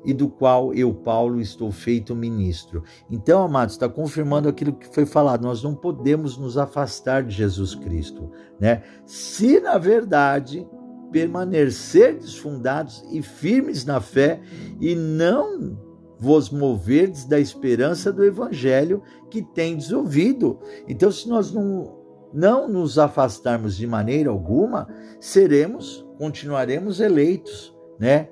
e 0.04 0.12
do 0.12 0.28
qual 0.28 0.74
eu, 0.74 0.92
Paulo, 0.92 1.40
estou 1.40 1.70
feito 1.70 2.12
ministro. 2.12 2.82
Então, 3.08 3.40
amados, 3.44 3.76
está 3.76 3.88
confirmando 3.88 4.48
aquilo 4.48 4.72
que 4.72 4.92
foi 4.92 5.06
falado. 5.06 5.42
Nós 5.42 5.62
não 5.62 5.76
podemos 5.76 6.36
nos 6.36 6.58
afastar 6.58 7.22
de 7.22 7.32
Jesus 7.32 7.76
Cristo, 7.76 8.32
né? 8.58 8.82
Se 9.06 9.60
na 9.60 9.78
verdade 9.78 10.66
permanecerdes 11.12 12.36
fundados 12.36 13.04
e 13.12 13.22
firmes 13.22 13.84
na 13.84 14.00
fé 14.00 14.40
e 14.80 14.96
não 14.96 15.78
vos 16.24 16.48
moverdes 16.48 17.26
da 17.26 17.38
esperança 17.38 18.10
do 18.10 18.24
evangelho 18.24 19.02
que 19.30 19.42
tendes 19.42 19.92
ouvido. 19.92 20.58
Então, 20.88 21.12
se 21.12 21.28
nós 21.28 21.52
não, 21.52 21.94
não 22.32 22.66
nos 22.66 22.98
afastarmos 22.98 23.76
de 23.76 23.86
maneira 23.86 24.30
alguma, 24.30 24.88
seremos, 25.20 26.06
continuaremos 26.16 26.98
eleitos, 26.98 27.76
né, 28.00 28.26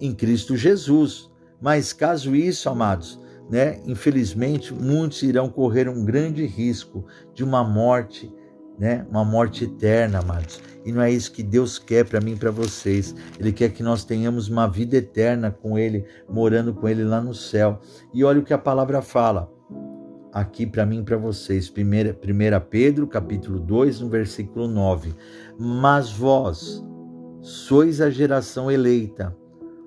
em 0.00 0.14
Cristo 0.14 0.56
Jesus. 0.56 1.30
Mas 1.60 1.92
caso 1.92 2.34
isso, 2.34 2.70
amados, 2.70 3.20
né, 3.50 3.82
infelizmente, 3.86 4.72
muitos 4.72 5.22
irão 5.22 5.50
correr 5.50 5.90
um 5.90 6.02
grande 6.06 6.46
risco 6.46 7.04
de 7.34 7.44
uma 7.44 7.62
morte 7.62 8.34
né? 8.78 9.06
Uma 9.10 9.24
morte 9.24 9.64
eterna, 9.64 10.20
amados. 10.20 10.60
E 10.84 10.92
não 10.92 11.00
é 11.00 11.10
isso 11.10 11.32
que 11.32 11.42
Deus 11.42 11.78
quer 11.78 12.04
para 12.04 12.20
mim 12.20 12.32
e 12.32 12.36
para 12.36 12.50
vocês. 12.50 13.14
Ele 13.38 13.52
quer 13.52 13.70
que 13.70 13.82
nós 13.82 14.04
tenhamos 14.04 14.48
uma 14.48 14.66
vida 14.66 14.96
eterna 14.96 15.50
com 15.50 15.78
Ele, 15.78 16.04
morando 16.28 16.74
com 16.74 16.88
Ele 16.88 17.04
lá 17.04 17.20
no 17.20 17.34
céu. 17.34 17.80
E 18.12 18.24
olha 18.24 18.40
o 18.40 18.44
que 18.44 18.52
a 18.52 18.58
palavra 18.58 19.00
fala 19.00 19.50
aqui 20.32 20.66
para 20.66 20.86
mim 20.86 21.00
e 21.00 21.04
para 21.04 21.16
vocês. 21.16 21.68
1 21.68 21.72
Pedro, 22.68 23.06
capítulo 23.06 23.60
2, 23.60 24.00
no 24.00 24.08
versículo 24.08 24.66
9. 24.66 25.14
Mas 25.58 26.10
vós 26.10 26.82
sois 27.40 28.00
a 28.00 28.08
geração 28.08 28.70
eleita, 28.70 29.36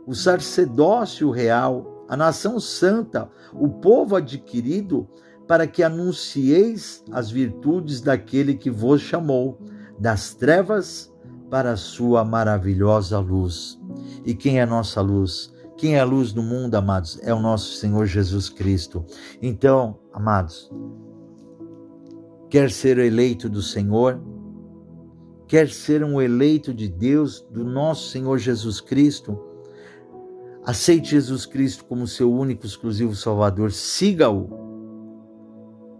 o 0.05 0.13
sacerdócio 0.13 1.31
real, 1.31 2.05
a 2.07 2.15
nação 2.15 2.59
santa, 2.59 3.29
o 3.53 3.69
povo 3.69 4.15
adquirido, 4.15 5.07
para 5.47 5.65
que 5.67 5.83
anuncieis 5.83 7.03
as 7.11 7.31
virtudes 7.31 8.01
daquele 8.01 8.55
que 8.55 8.69
vos 8.69 9.01
chamou 9.01 9.59
das 9.99 10.33
trevas 10.33 11.11
para 11.49 11.71
a 11.71 11.77
sua 11.77 12.23
maravilhosa 12.23 13.19
luz. 13.19 13.79
E 14.25 14.33
quem 14.33 14.59
é 14.59 14.63
a 14.63 14.67
nossa 14.67 15.01
luz? 15.01 15.53
Quem 15.77 15.95
é 15.95 15.99
a 15.99 16.05
luz 16.05 16.31
do 16.31 16.41
mundo, 16.41 16.75
amados? 16.75 17.19
É 17.21 17.33
o 17.33 17.39
nosso 17.39 17.73
Senhor 17.73 18.05
Jesus 18.05 18.49
Cristo. 18.49 19.05
Então, 19.41 19.99
amados, 20.13 20.71
quer 22.49 22.71
ser 22.71 22.97
eleito 22.97 23.49
do 23.49 23.61
Senhor? 23.61 24.21
Quer 25.47 25.69
ser 25.69 26.03
um 26.03 26.21
eleito 26.21 26.73
de 26.73 26.87
Deus, 26.87 27.45
do 27.51 27.63
nosso 27.63 28.09
Senhor 28.09 28.37
Jesus 28.37 28.81
Cristo? 28.81 29.39
Aceite 30.65 31.11
Jesus 31.11 31.45
Cristo 31.45 31.85
como 31.85 32.07
seu 32.07 32.33
único, 32.33 32.65
exclusivo 32.65 33.15
Salvador. 33.15 33.71
Siga-o 33.71 34.64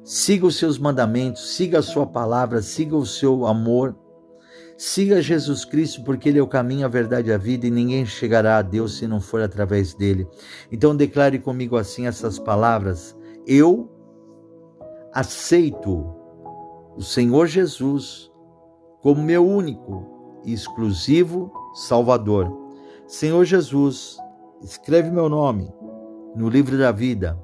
Siga 0.06 0.46
os 0.46 0.58
seus 0.58 0.78
mandamentos, 0.78 1.56
siga 1.56 1.80
a 1.80 1.82
sua 1.82 2.06
palavra, 2.06 2.62
siga 2.62 2.96
o 2.96 3.08
seu 3.08 3.48
amor. 3.48 3.96
Siga 4.78 5.20
Jesus 5.20 5.66
Cristo, 5.66 6.04
porque 6.04 6.30
Ele 6.30 6.38
é 6.38 6.44
o 6.44 6.48
caminho, 6.48 6.86
a 6.86 6.90
verdade 6.90 7.32
e 7.32 7.34
a 7.34 7.40
vida, 7.40 7.66
e 7.66 7.72
ninguém 7.72 8.06
chegará 8.06 8.58
a 8.58 8.62
Deus 8.62 9.00
se 9.00 9.08
não 9.08 9.20
for 9.20 9.42
através 9.42 9.96
dele. 9.96 10.28
Então 10.72 10.96
declare 10.96 11.40
comigo 11.40 11.76
assim 11.76 12.06
essas 12.06 12.38
palavras: 12.38 13.18
Eu 13.48 13.90
aceito 15.12 16.14
o 16.96 17.02
Senhor 17.02 17.48
Jesus 17.48 18.32
como 19.02 19.24
meu 19.24 19.44
único 19.44 20.42
e 20.46 20.54
exclusivo 20.54 21.52
Salvador. 21.74 22.56
Senhor 23.08 23.44
Jesus, 23.44 24.18
escreve 24.62 25.10
meu 25.10 25.30
nome 25.30 25.74
no 26.36 26.48
livro 26.48 26.78
da 26.78 26.92
vida, 26.92 27.42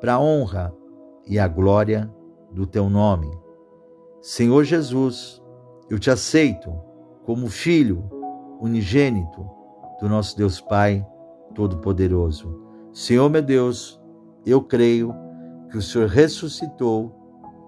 para 0.00 0.18
honra 0.18 0.74
e 1.26 1.38
a 1.38 1.46
glória 1.46 2.12
do 2.50 2.66
teu 2.66 2.88
nome. 2.88 3.30
Senhor 4.20 4.64
Jesus, 4.64 5.42
eu 5.90 5.98
te 5.98 6.10
aceito 6.10 6.72
como 7.24 7.48
filho 7.48 8.08
unigênito 8.60 9.48
do 10.00 10.08
nosso 10.08 10.36
Deus 10.36 10.60
Pai 10.60 11.06
Todo-Poderoso. 11.54 12.60
Senhor 12.92 13.28
meu 13.28 13.42
Deus, 13.42 14.00
eu 14.44 14.62
creio 14.62 15.14
que 15.70 15.78
o 15.78 15.82
Senhor 15.82 16.08
ressuscitou 16.08 17.14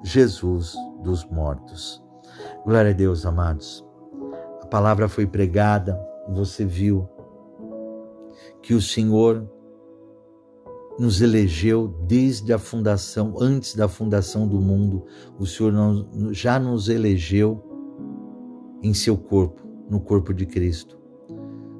Jesus 0.02 0.74
dos 1.02 1.24
mortos. 1.24 2.02
Glória 2.64 2.90
a 2.90 2.94
Deus, 2.94 3.24
amados. 3.24 3.84
A 4.62 4.66
palavra 4.66 5.08
foi 5.08 5.26
pregada, 5.26 5.98
você 6.28 6.64
viu 6.64 7.08
que 8.62 8.74
o 8.74 8.80
Senhor 8.80 9.48
nos 10.98 11.20
elegeu 11.20 11.88
desde 12.06 12.52
a 12.52 12.58
fundação, 12.58 13.34
antes 13.40 13.74
da 13.74 13.88
fundação 13.88 14.46
do 14.46 14.60
mundo. 14.60 15.04
O 15.38 15.46
Senhor 15.46 15.72
já 16.32 16.58
nos 16.58 16.88
elegeu 16.88 17.62
em 18.82 18.94
seu 18.94 19.16
corpo, 19.16 19.62
no 19.90 20.00
corpo 20.00 20.32
de 20.32 20.46
Cristo. 20.46 20.98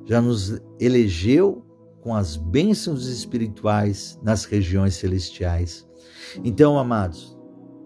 Já 0.05 0.21
nos 0.21 0.61
elegeu 0.81 1.65
com 2.01 2.15
as 2.15 2.37
bênçãos 2.37 3.07
espirituais 3.07 4.19
nas 4.23 4.45
regiões 4.45 4.95
celestiais. 4.95 5.87
Então, 6.45 6.79
amados, 6.79 7.35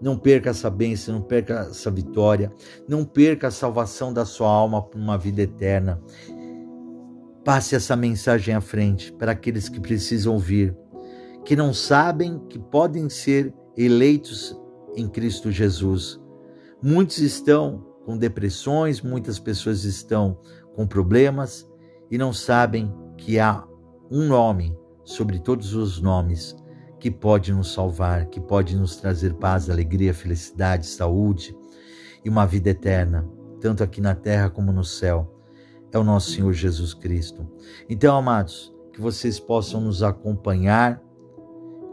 Não 0.01 0.17
perca 0.17 0.49
essa 0.51 0.69
bênção, 0.69 1.15
não 1.15 1.21
perca 1.21 1.67
essa 1.69 1.91
vitória, 1.91 2.53
não 2.87 3.03
perca 3.03 3.47
a 3.47 3.51
salvação 3.51 4.13
da 4.13 4.23
sua 4.25 4.49
alma 4.49 4.81
para 4.81 4.99
uma 4.99 5.17
vida 5.17 5.41
eterna. 5.41 6.01
Passe 7.43 7.75
essa 7.75 7.95
mensagem 7.95 8.55
à 8.55 8.61
frente 8.61 9.11
para 9.11 9.33
aqueles 9.33 9.67
que 9.67 9.79
precisam 9.79 10.33
ouvir, 10.33 10.75
que 11.49 11.55
não 11.55 11.73
sabem 11.73 12.37
que 12.47 12.59
podem 12.59 13.09
ser 13.09 13.51
eleitos 13.75 14.55
em 14.95 15.07
Cristo 15.07 15.51
Jesus. 15.51 16.21
Muitos 16.79 17.17
estão 17.17 17.83
com 18.05 18.15
depressões, 18.15 19.01
muitas 19.01 19.39
pessoas 19.39 19.83
estão 19.83 20.37
com 20.75 20.85
problemas 20.85 21.67
e 22.11 22.19
não 22.19 22.31
sabem 22.31 22.93
que 23.17 23.39
há 23.39 23.65
um 24.11 24.27
nome 24.27 24.77
sobre 25.03 25.39
todos 25.39 25.73
os 25.73 25.99
nomes 25.99 26.55
que 26.99 27.09
pode 27.09 27.51
nos 27.51 27.73
salvar, 27.73 28.27
que 28.27 28.39
pode 28.39 28.77
nos 28.77 28.97
trazer 28.97 29.33
paz, 29.33 29.71
alegria, 29.71 30.13
felicidade, 30.13 30.85
saúde 30.85 31.57
e 32.23 32.29
uma 32.29 32.45
vida 32.45 32.69
eterna, 32.69 33.27
tanto 33.59 33.83
aqui 33.83 33.99
na 33.99 34.13
terra 34.13 34.51
como 34.51 34.71
no 34.71 34.83
céu. 34.83 35.35
É 35.91 35.97
o 35.97 36.03
nosso 36.03 36.29
Senhor 36.29 36.53
Jesus 36.53 36.93
Cristo. 36.93 37.51
Então, 37.89 38.15
amados, 38.15 38.71
que 38.93 39.01
vocês 39.01 39.39
possam 39.39 39.81
nos 39.81 40.03
acompanhar. 40.03 41.08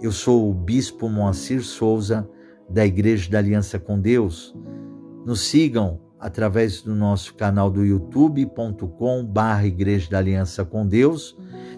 Eu 0.01 0.12
sou 0.12 0.51
o 0.51 0.55
Bispo 0.55 1.09
Moacir 1.09 1.64
Souza, 1.64 2.28
da 2.68 2.84
Igreja 2.84 3.30
da 3.30 3.38
Aliança 3.38 3.78
com 3.78 3.99
Deus. 3.99 4.55
Nos 5.24 5.40
sigam 5.40 6.01
através 6.20 6.82
do 6.82 6.94
nosso 6.94 7.34
canal 7.34 7.70
do 7.70 7.82
youtube.com 7.84 9.32
Igreja 9.64 10.11
da 10.11 10.18
Aliança 10.18 10.66
com 10.66 10.86
Deus. 10.86 11.34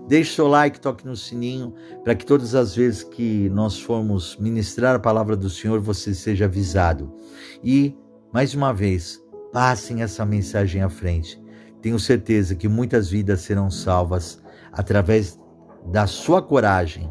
Deixe 0.08 0.34
seu 0.34 0.48
like, 0.48 0.80
toque 0.80 1.06
no 1.06 1.14
sininho, 1.14 1.74
para 2.02 2.16
que 2.16 2.26
todas 2.26 2.56
as 2.56 2.74
vezes 2.74 3.04
que 3.04 3.48
nós 3.50 3.78
formos 3.78 4.36
ministrar 4.36 4.96
a 4.96 5.00
palavra 5.00 5.36
do 5.36 5.48
Senhor, 5.48 5.78
você 5.80 6.12
seja 6.12 6.46
avisado. 6.46 7.14
E, 7.62 7.96
mais 8.32 8.52
uma 8.52 8.72
vez, 8.72 9.22
passem 9.52 10.02
essa 10.02 10.24
mensagem 10.24 10.82
à 10.82 10.88
frente. 10.88 11.40
Tenho 11.80 12.00
certeza 12.00 12.56
que 12.56 12.66
muitas 12.66 13.08
vidas 13.08 13.42
serão 13.42 13.70
salvas 13.70 14.42
através 14.72 15.38
da 15.86 16.06
sua 16.06 16.42
coragem, 16.42 17.08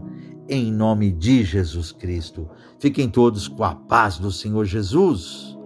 em 0.48 0.72
nome 0.72 1.12
de 1.12 1.43
Jesus 1.43 1.91
Cristo. 1.91 2.50
Fiquem 2.80 3.10
todos 3.10 3.48
com 3.48 3.64
a 3.64 3.76
paz 3.76 4.18
do 4.18 4.32
Senhor 4.32 4.66
Jesus. 4.66 5.58